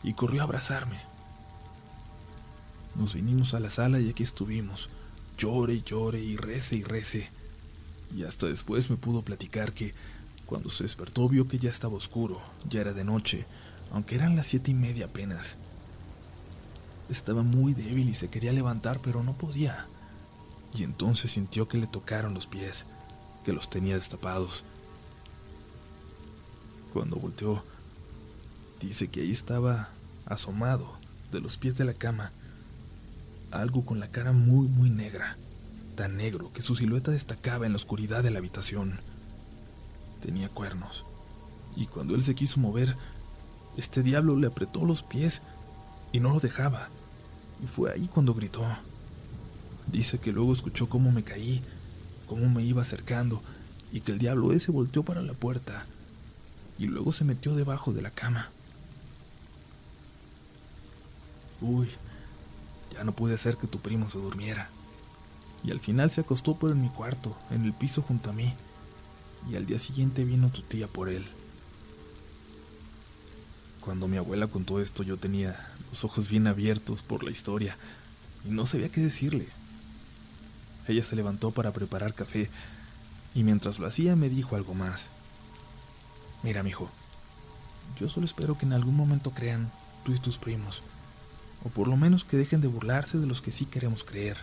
y 0.03 0.12
corrió 0.12 0.43
a 0.43 0.45
abrazarme. 0.45 1.01
Nos 2.95 3.15
vinimos 3.15 3.55
a 3.55 3.61
la 3.61 3.71
sala 3.71 4.01
y 4.01 4.11
aquí 4.11 4.23
estuvimos, 4.23 4.91
llore 5.39 5.75
y 5.75 5.83
llore 5.83 6.21
y 6.21 6.37
rece 6.37 6.77
y 6.77 6.83
rece. 6.83 7.31
Y 8.15 8.25
hasta 8.25 8.47
después 8.47 8.91
me 8.91 8.97
pudo 8.97 9.23
platicar 9.23 9.73
que 9.73 9.95
cuando 10.47 10.69
se 10.69 10.85
despertó 10.85 11.29
vio 11.29 11.49
que 11.49 11.59
ya 11.59 11.71
estaba 11.71 11.95
oscuro, 11.95 12.41
ya 12.69 12.81
era 12.81 12.93
de 12.93 13.05
noche, 13.05 13.47
aunque 13.93 14.15
eran 14.15 14.37
las 14.37 14.47
siete 14.47 14.71
y 14.71 14.75
media 14.75 15.07
apenas. 15.07 15.59
Estaba 17.09 17.43
muy 17.43 17.75
débil 17.75 18.09
y 18.09 18.15
se 18.15 18.29
quería 18.29 18.53
levantar, 18.53 19.01
pero 19.01 19.23
no 19.23 19.37
podía. 19.37 19.89
Y 20.75 20.83
entonces 20.83 21.31
sintió 21.31 21.69
que 21.69 21.79
le 21.79 21.87
tocaron 21.87 22.35
los 22.35 22.47
pies, 22.47 22.87
que 23.45 23.53
los 23.53 23.71
tenía 23.71 23.95
destapados. 23.95 24.65
Cuando 26.93 27.17
volteó, 27.17 27.65
dice 28.81 29.09
que 29.09 29.21
ahí 29.21 29.31
estaba 29.31 29.91
asomado 30.27 30.99
de 31.33 31.41
los 31.41 31.59
pies 31.59 31.77
de 31.77 31.85
la 31.85 31.95
cama, 31.95 32.33
algo 33.51 33.85
con 33.85 34.01
la 34.01 34.11
cara 34.11 34.33
muy, 34.33 34.69
muy 34.69 34.91
negra, 34.91 35.39
tan 35.95 36.17
negro 36.17 36.53
que 36.53 36.62
su 36.62 36.75
silueta 36.75 37.11
destacaba 37.11 37.67
en 37.67 37.73
la 37.73 37.77
oscuridad 37.77 38.23
de 38.23 38.31
la 38.31 38.39
habitación. 38.39 39.01
Tenía 40.21 40.49
cuernos, 40.49 41.05
y 41.77 41.87
cuando 41.87 42.15
él 42.15 42.23
se 42.23 42.35
quiso 42.35 42.61
mover, 42.61 42.97
este 43.77 44.03
diablo 44.03 44.37
le 44.37 44.47
apretó 44.47 44.85
los 44.85 45.03
pies 45.03 45.43
y 46.12 46.21
no 46.21 46.33
lo 46.33 46.41
dejaba, 46.41 46.89
y 47.62 47.67
fue 47.67 47.93
ahí 47.93 48.09
cuando 48.09 48.35
gritó. 48.35 48.65
Dice 49.91 50.19
que 50.19 50.33
luego 50.33 50.53
escuchó 50.53 50.89
cómo 50.89 51.12
me 51.12 51.23
caí, 51.23 51.62
cómo 52.27 52.49
me 52.49 52.62
iba 52.65 52.83
acercando, 52.83 53.43
y 53.93 54.01
que 54.01 54.12
el 54.12 54.19
diablo 54.19 54.53
ese 54.53 54.73
volteó 54.73 55.05
para 55.05 55.23
la 55.23 55.33
puerta 55.33 55.87
y 56.79 56.87
luego 56.87 57.12
se 57.12 57.25
metió 57.25 57.55
debajo 57.55 57.93
de 57.93 58.03
la 58.03 58.11
cama. 58.11 58.51
Uy, 61.61 61.88
ya 62.92 63.05
no 63.05 63.12
pude 63.12 63.35
hacer 63.35 63.57
que 63.57 63.66
tu 63.66 63.81
primo 63.81 64.09
se 64.09 64.19
durmiera. 64.19 64.71
Y 65.64 65.71
al 65.71 65.81
final 65.81 66.11
se 66.11 66.21
acostó 66.21 66.59
por 66.59 66.71
en 66.71 66.81
mi 66.81 66.88
cuarto, 66.88 67.37
en 67.51 67.64
el 67.64 67.73
piso 67.73 68.03
junto 68.03 68.31
a 68.31 68.33
mí. 68.33 68.55
Y 69.51 69.57
al 69.57 69.66
día 69.66 69.79
siguiente 69.79 70.25
vino 70.25 70.51
tu 70.51 70.62
tía 70.62 70.87
por 70.88 71.09
él. 71.09 71.27
Cuando 73.81 74.09
mi 74.09 74.16
abuela 74.16 74.49
contó 74.49 74.81
esto 74.81 75.05
yo 75.05 75.16
tenía 75.16 75.57
los 75.88 76.05
ojos 76.05 76.29
bien 76.29 76.49
abiertos 76.49 77.03
por 77.03 77.23
la 77.23 77.31
historia 77.31 77.79
y 78.45 78.51
no 78.51 78.66
sabía 78.66 78.90
qué 78.90 79.01
decirle. 79.01 79.49
Ella 80.88 81.05
se 81.05 81.14
levantó 81.14 81.53
para 81.53 81.73
preparar 81.73 82.12
café 82.12 82.51
y 83.33 83.45
mientras 83.45 83.79
lo 83.79 83.87
hacía 83.87 84.16
me 84.16 84.29
dijo 84.29 84.57
algo 84.57 84.75
más. 84.75 85.12
Mira, 86.42 86.64
mijo, 86.64 86.90
yo 87.97 88.09
solo 88.09 88.27
espero 88.27 88.59
que 88.59 88.66
en 88.66 88.73
algún 88.73 88.97
momento 88.97 89.31
crean 89.31 89.71
tú 90.05 90.12
y 90.12 90.19
tus 90.19 90.38
primos, 90.38 90.83
o 91.64 91.69
por 91.69 91.88
lo 91.88 91.97
menos 91.97 92.25
que 92.25 92.37
dejen 92.37 92.61
de 92.61 92.69
burlarse 92.69 93.19
de 93.19 93.27
los 93.27 93.42
que 93.42 93.53
sí 93.53 93.66
queremos 93.66 94.05
creer. 94.05 94.37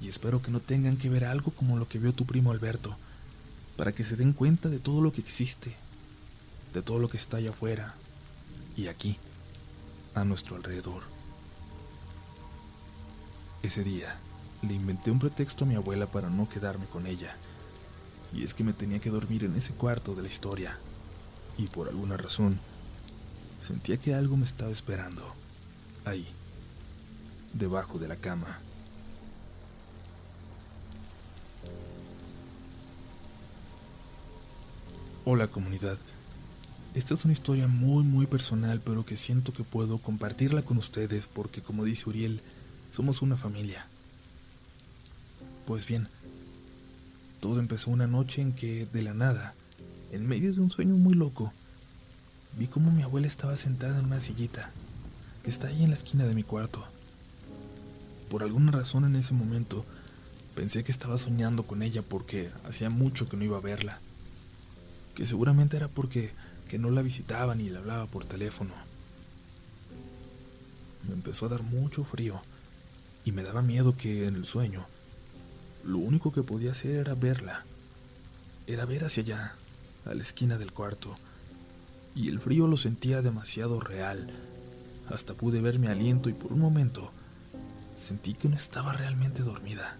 Y 0.00 0.08
espero 0.08 0.42
que 0.42 0.50
no 0.50 0.60
tengan 0.60 0.96
que 0.96 1.08
ver 1.08 1.24
algo 1.24 1.52
como 1.52 1.76
lo 1.76 1.88
que 1.88 1.98
vio 1.98 2.12
tu 2.12 2.26
primo 2.26 2.50
Alberto, 2.50 2.96
para 3.76 3.92
que 3.92 4.04
se 4.04 4.16
den 4.16 4.32
cuenta 4.32 4.68
de 4.68 4.78
todo 4.78 5.00
lo 5.00 5.12
que 5.12 5.20
existe, 5.20 5.76
de 6.72 6.82
todo 6.82 6.98
lo 6.98 7.08
que 7.08 7.16
está 7.16 7.38
allá 7.38 7.50
afuera 7.50 7.94
y 8.76 8.88
aquí, 8.88 9.18
a 10.14 10.24
nuestro 10.24 10.56
alrededor. 10.56 11.04
Ese 13.62 13.82
día 13.82 14.20
le 14.62 14.74
inventé 14.74 15.10
un 15.10 15.18
pretexto 15.18 15.64
a 15.64 15.68
mi 15.68 15.74
abuela 15.74 16.06
para 16.06 16.28
no 16.28 16.48
quedarme 16.48 16.86
con 16.86 17.06
ella 17.06 17.36
y 18.34 18.42
es 18.42 18.54
que 18.54 18.64
me 18.64 18.72
tenía 18.72 18.98
que 18.98 19.10
dormir 19.10 19.44
en 19.44 19.54
ese 19.54 19.72
cuarto 19.72 20.14
de 20.14 20.22
la 20.22 20.28
historia, 20.28 20.78
y 21.56 21.68
por 21.68 21.88
alguna 21.88 22.16
razón 22.16 22.58
sentía 23.60 23.96
que 23.96 24.14
algo 24.14 24.36
me 24.36 24.44
estaba 24.44 24.70
esperando, 24.70 25.34
ahí, 26.04 26.26
debajo 27.52 27.98
de 27.98 28.08
la 28.08 28.16
cama. 28.16 28.58
Hola 35.24 35.48
comunidad, 35.48 35.98
esta 36.94 37.14
es 37.14 37.24
una 37.24 37.32
historia 37.32 37.66
muy 37.66 38.04
muy 38.04 38.26
personal 38.26 38.82
pero 38.84 39.06
que 39.06 39.16
siento 39.16 39.54
que 39.54 39.64
puedo 39.64 39.96
compartirla 39.98 40.62
con 40.62 40.76
ustedes 40.76 41.28
porque 41.28 41.62
como 41.62 41.84
dice 41.84 42.08
Uriel, 42.10 42.42
somos 42.90 43.22
una 43.22 43.36
familia. 43.38 43.86
Pues 45.66 45.86
bien, 45.86 46.08
todo 47.40 47.58
empezó 47.58 47.90
una 47.90 48.06
noche 48.06 48.42
en 48.42 48.52
que, 48.52 48.84
de 48.84 49.00
la 49.00 49.14
nada, 49.14 49.54
en 50.12 50.28
medio 50.28 50.52
de 50.52 50.60
un 50.60 50.68
sueño 50.68 50.94
muy 50.94 51.14
loco, 51.14 51.54
vi 52.58 52.66
cómo 52.66 52.90
mi 52.90 53.02
abuela 53.02 53.26
estaba 53.26 53.56
sentada 53.56 53.98
en 53.98 54.04
una 54.04 54.20
sillita 54.20 54.72
que 55.44 55.50
está 55.50 55.68
ahí 55.68 55.84
en 55.84 55.90
la 55.90 55.94
esquina 55.94 56.24
de 56.24 56.34
mi 56.34 56.42
cuarto. 56.42 56.82
Por 58.30 58.42
alguna 58.42 58.72
razón 58.72 59.04
en 59.04 59.14
ese 59.14 59.34
momento 59.34 59.84
pensé 60.56 60.82
que 60.82 60.90
estaba 60.90 61.18
soñando 61.18 61.66
con 61.66 61.82
ella 61.82 62.02
porque 62.02 62.50
hacía 62.64 62.88
mucho 62.88 63.26
que 63.26 63.36
no 63.36 63.44
iba 63.44 63.58
a 63.58 63.60
verla, 63.60 64.00
que 65.14 65.26
seguramente 65.26 65.76
era 65.76 65.88
porque 65.88 66.32
que 66.68 66.78
no 66.78 66.90
la 66.90 67.02
visitaba 67.02 67.54
ni 67.54 67.68
le 67.68 67.78
hablaba 67.78 68.06
por 68.06 68.24
teléfono. 68.24 68.72
Me 71.06 71.12
empezó 71.12 71.44
a 71.44 71.50
dar 71.50 71.62
mucho 71.62 72.04
frío 72.04 72.40
y 73.26 73.32
me 73.32 73.42
daba 73.42 73.60
miedo 73.60 73.98
que 73.98 74.26
en 74.26 74.36
el 74.36 74.46
sueño 74.46 74.86
lo 75.84 75.98
único 75.98 76.32
que 76.32 76.42
podía 76.42 76.70
hacer 76.70 76.96
era 76.96 77.14
verla. 77.14 77.66
Era 78.66 78.86
ver 78.86 79.04
hacia 79.04 79.22
allá, 79.22 79.56
a 80.06 80.14
la 80.14 80.22
esquina 80.22 80.56
del 80.56 80.72
cuarto. 80.72 81.14
Y 82.14 82.30
el 82.30 82.40
frío 82.40 82.66
lo 82.66 82.78
sentía 82.78 83.20
demasiado 83.20 83.80
real. 83.80 84.32
Hasta 85.08 85.34
pude 85.34 85.60
ver 85.60 85.78
mi 85.78 85.86
aliento 85.86 86.28
y 86.28 86.32
por 86.32 86.52
un 86.52 86.60
momento 86.60 87.12
sentí 87.92 88.34
que 88.34 88.48
no 88.48 88.56
estaba 88.56 88.92
realmente 88.92 89.42
dormida. 89.42 89.98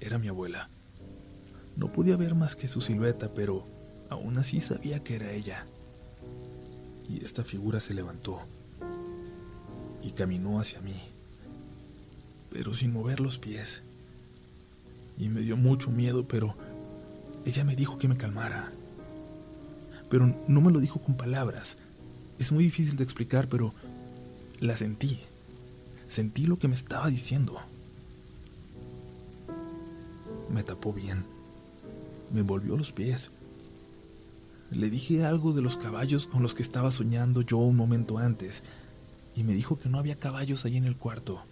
Era 0.00 0.18
mi 0.18 0.28
abuela. 0.28 0.68
No 1.76 1.92
podía 1.92 2.16
ver 2.16 2.34
más 2.34 2.56
que 2.56 2.68
su 2.68 2.80
silueta, 2.80 3.32
pero 3.32 3.66
aún 4.10 4.36
así 4.38 4.60
sabía 4.60 5.02
que 5.02 5.16
era 5.16 5.32
ella. 5.32 5.66
Y 7.08 7.22
esta 7.22 7.44
figura 7.44 7.80
se 7.80 7.94
levantó 7.94 8.40
y 10.02 10.12
caminó 10.12 10.58
hacia 10.60 10.80
mí 10.80 10.96
pero 12.52 12.74
sin 12.74 12.92
mover 12.92 13.20
los 13.20 13.38
pies. 13.38 13.82
Y 15.16 15.28
me 15.28 15.40
dio 15.40 15.56
mucho 15.56 15.90
miedo, 15.90 16.28
pero 16.28 16.54
ella 17.44 17.64
me 17.64 17.74
dijo 17.74 17.98
que 17.98 18.08
me 18.08 18.16
calmara. 18.16 18.72
Pero 20.12 20.30
no 20.46 20.60
me 20.60 20.70
lo 20.70 20.78
dijo 20.78 21.00
con 21.00 21.16
palabras. 21.16 21.78
Es 22.38 22.52
muy 22.52 22.64
difícil 22.64 22.98
de 22.98 23.02
explicar, 23.02 23.48
pero 23.48 23.72
la 24.60 24.76
sentí. 24.76 25.18
Sentí 26.06 26.44
lo 26.44 26.58
que 26.58 26.68
me 26.68 26.74
estaba 26.74 27.08
diciendo. 27.08 27.58
Me 30.50 30.64
tapó 30.64 30.92
bien. 30.92 31.24
Me 32.30 32.40
envolvió 32.40 32.76
los 32.76 32.92
pies. 32.92 33.30
Le 34.70 34.90
dije 34.90 35.24
algo 35.24 35.54
de 35.54 35.62
los 35.62 35.78
caballos 35.78 36.26
con 36.26 36.42
los 36.42 36.54
que 36.54 36.62
estaba 36.62 36.90
soñando 36.90 37.40
yo 37.40 37.56
un 37.56 37.76
momento 37.76 38.18
antes, 38.18 38.64
y 39.34 39.44
me 39.44 39.54
dijo 39.54 39.78
que 39.78 39.88
no 39.88 39.98
había 39.98 40.18
caballos 40.18 40.66
ahí 40.66 40.76
en 40.76 40.84
el 40.84 40.98
cuarto, 40.98 41.42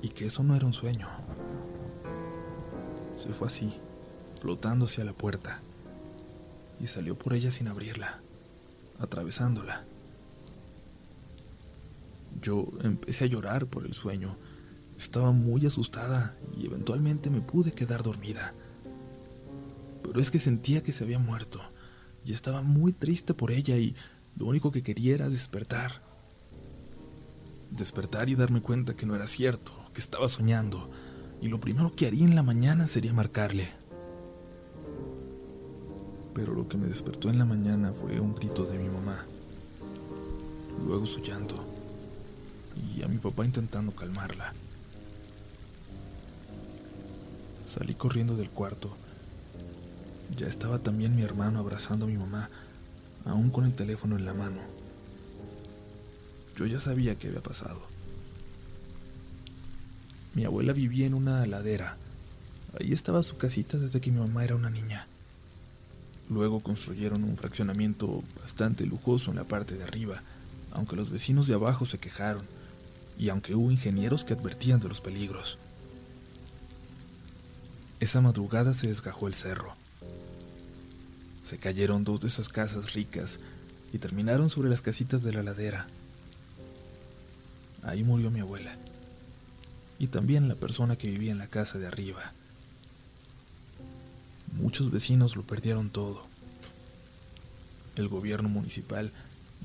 y 0.00 0.08
que 0.08 0.24
eso 0.24 0.42
no 0.44 0.56
era 0.56 0.64
un 0.64 0.72
sueño. 0.72 1.08
Se 3.16 3.28
fue 3.34 3.48
así, 3.48 3.74
flotando 4.40 4.86
hacia 4.86 5.04
la 5.04 5.12
puerta, 5.12 5.60
y 6.80 6.86
salió 6.86 7.18
por 7.18 7.34
ella 7.34 7.50
sin 7.50 7.68
abrirla, 7.68 8.20
atravesándola. 8.98 9.86
Yo 12.40 12.68
empecé 12.82 13.24
a 13.24 13.28
llorar 13.28 13.66
por 13.66 13.84
el 13.84 13.94
sueño. 13.94 14.36
Estaba 14.96 15.32
muy 15.32 15.66
asustada 15.66 16.36
y 16.56 16.66
eventualmente 16.66 17.30
me 17.30 17.40
pude 17.40 17.72
quedar 17.72 18.02
dormida. 18.02 18.54
Pero 20.02 20.20
es 20.20 20.30
que 20.30 20.38
sentía 20.38 20.82
que 20.82 20.92
se 20.92 21.04
había 21.04 21.18
muerto 21.18 21.60
y 22.24 22.32
estaba 22.32 22.62
muy 22.62 22.92
triste 22.92 23.34
por 23.34 23.50
ella 23.50 23.76
y 23.76 23.96
lo 24.36 24.46
único 24.46 24.70
que 24.70 24.82
quería 24.82 25.14
era 25.14 25.28
despertar. 25.28 26.02
Despertar 27.70 28.28
y 28.28 28.34
darme 28.34 28.62
cuenta 28.62 28.94
que 28.94 29.06
no 29.06 29.14
era 29.14 29.26
cierto, 29.26 29.72
que 29.92 30.00
estaba 30.00 30.28
soñando, 30.28 30.90
y 31.40 31.48
lo 31.48 31.60
primero 31.60 31.94
que 31.94 32.06
haría 32.06 32.24
en 32.24 32.34
la 32.34 32.42
mañana 32.42 32.86
sería 32.86 33.12
marcarle. 33.12 33.68
Pero 36.38 36.54
lo 36.54 36.68
que 36.68 36.76
me 36.76 36.86
despertó 36.86 37.30
en 37.30 37.38
la 37.40 37.44
mañana 37.44 37.92
fue 37.92 38.20
un 38.20 38.32
grito 38.32 38.64
de 38.64 38.78
mi 38.78 38.88
mamá, 38.88 39.26
luego 40.86 41.04
su 41.04 41.20
llanto, 41.20 41.56
y 42.94 43.02
a 43.02 43.08
mi 43.08 43.18
papá 43.18 43.44
intentando 43.44 43.90
calmarla. 43.90 44.54
Salí 47.64 47.94
corriendo 47.94 48.36
del 48.36 48.50
cuarto. 48.50 48.96
Ya 50.36 50.46
estaba 50.46 50.78
también 50.78 51.16
mi 51.16 51.22
hermano 51.22 51.58
abrazando 51.58 52.04
a 52.04 52.08
mi 52.08 52.16
mamá, 52.16 52.50
aún 53.24 53.50
con 53.50 53.64
el 53.64 53.74
teléfono 53.74 54.16
en 54.16 54.24
la 54.24 54.32
mano. 54.32 54.60
Yo 56.54 56.66
ya 56.66 56.78
sabía 56.78 57.18
qué 57.18 57.26
había 57.26 57.42
pasado. 57.42 57.80
Mi 60.36 60.44
abuela 60.44 60.72
vivía 60.72 61.04
en 61.04 61.14
una 61.14 61.44
ladera. 61.46 61.96
Ahí 62.78 62.92
estaba 62.92 63.24
su 63.24 63.38
casita 63.38 63.76
desde 63.76 64.00
que 64.00 64.12
mi 64.12 64.20
mamá 64.20 64.44
era 64.44 64.54
una 64.54 64.70
niña. 64.70 65.08
Luego 66.30 66.60
construyeron 66.60 67.24
un 67.24 67.36
fraccionamiento 67.36 68.22
bastante 68.40 68.84
lujoso 68.84 69.30
en 69.30 69.36
la 69.36 69.44
parte 69.44 69.76
de 69.76 69.84
arriba, 69.84 70.22
aunque 70.72 70.96
los 70.96 71.10
vecinos 71.10 71.46
de 71.46 71.54
abajo 71.54 71.86
se 71.86 71.98
quejaron, 71.98 72.44
y 73.18 73.30
aunque 73.30 73.54
hubo 73.54 73.70
ingenieros 73.70 74.24
que 74.24 74.34
advertían 74.34 74.80
de 74.80 74.88
los 74.88 75.00
peligros. 75.00 75.58
Esa 78.00 78.20
madrugada 78.20 78.74
se 78.74 78.86
desgajó 78.86 79.26
el 79.26 79.34
cerro. 79.34 79.74
Se 81.42 81.58
cayeron 81.58 82.04
dos 82.04 82.20
de 82.20 82.28
esas 82.28 82.48
casas 82.48 82.92
ricas 82.92 83.40
y 83.92 83.98
terminaron 83.98 84.50
sobre 84.50 84.68
las 84.68 84.82
casitas 84.82 85.22
de 85.22 85.32
la 85.32 85.42
ladera. 85.42 85.88
Ahí 87.82 88.04
murió 88.04 88.30
mi 88.30 88.40
abuela. 88.40 88.76
Y 89.98 90.08
también 90.08 90.46
la 90.46 90.54
persona 90.54 90.96
que 90.96 91.10
vivía 91.10 91.32
en 91.32 91.38
la 91.38 91.48
casa 91.48 91.78
de 91.78 91.86
arriba. 91.86 92.34
Muchos 94.58 94.90
vecinos 94.90 95.36
lo 95.36 95.44
perdieron 95.44 95.88
todo. 95.88 96.26
El 97.94 98.08
gobierno 98.08 98.48
municipal 98.48 99.12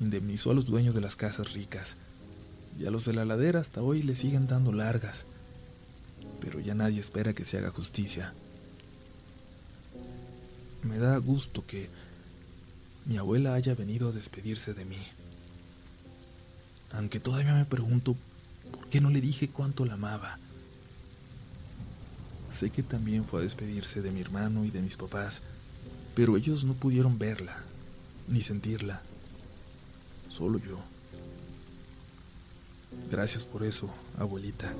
indemnizó 0.00 0.52
a 0.52 0.54
los 0.54 0.66
dueños 0.66 0.94
de 0.94 1.00
las 1.00 1.16
casas 1.16 1.52
ricas 1.52 1.96
y 2.78 2.86
a 2.86 2.90
los 2.92 3.04
de 3.04 3.14
la 3.14 3.24
ladera 3.24 3.60
hasta 3.60 3.82
hoy 3.82 4.02
le 4.02 4.14
siguen 4.14 4.46
dando 4.46 4.72
largas, 4.72 5.26
pero 6.40 6.60
ya 6.60 6.74
nadie 6.74 7.00
espera 7.00 7.34
que 7.34 7.44
se 7.44 7.58
haga 7.58 7.70
justicia. 7.70 8.34
Me 10.82 10.98
da 10.98 11.16
gusto 11.18 11.66
que 11.66 11.90
mi 13.04 13.16
abuela 13.16 13.54
haya 13.54 13.74
venido 13.74 14.08
a 14.08 14.12
despedirse 14.12 14.74
de 14.74 14.84
mí. 14.84 15.02
Aunque 16.92 17.18
todavía 17.18 17.54
me 17.54 17.64
pregunto 17.64 18.16
por 18.70 18.88
qué 18.90 19.00
no 19.00 19.10
le 19.10 19.20
dije 19.20 19.48
cuánto 19.48 19.84
la 19.84 19.94
amaba. 19.94 20.38
Sé 22.48 22.70
que 22.70 22.82
también 22.82 23.24
fue 23.24 23.40
a 23.40 23.42
despedirse 23.42 24.02
de 24.02 24.10
mi 24.10 24.20
hermano 24.20 24.64
y 24.64 24.70
de 24.70 24.82
mis 24.82 24.96
papás, 24.96 25.42
pero 26.14 26.36
ellos 26.36 26.64
no 26.64 26.74
pudieron 26.74 27.18
verla, 27.18 27.56
ni 28.28 28.40
sentirla. 28.40 29.02
Solo 30.28 30.58
yo. 30.58 30.78
Gracias 33.10 33.44
por 33.44 33.64
eso, 33.64 33.88
abuelita. 34.18 34.72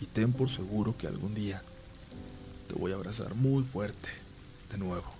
Y 0.00 0.06
ten 0.06 0.32
por 0.32 0.48
seguro 0.48 0.96
que 0.96 1.06
algún 1.06 1.34
día 1.34 1.62
te 2.68 2.74
voy 2.74 2.92
a 2.92 2.94
abrazar 2.94 3.34
muy 3.34 3.64
fuerte 3.64 4.08
de 4.70 4.78
nuevo. 4.78 5.19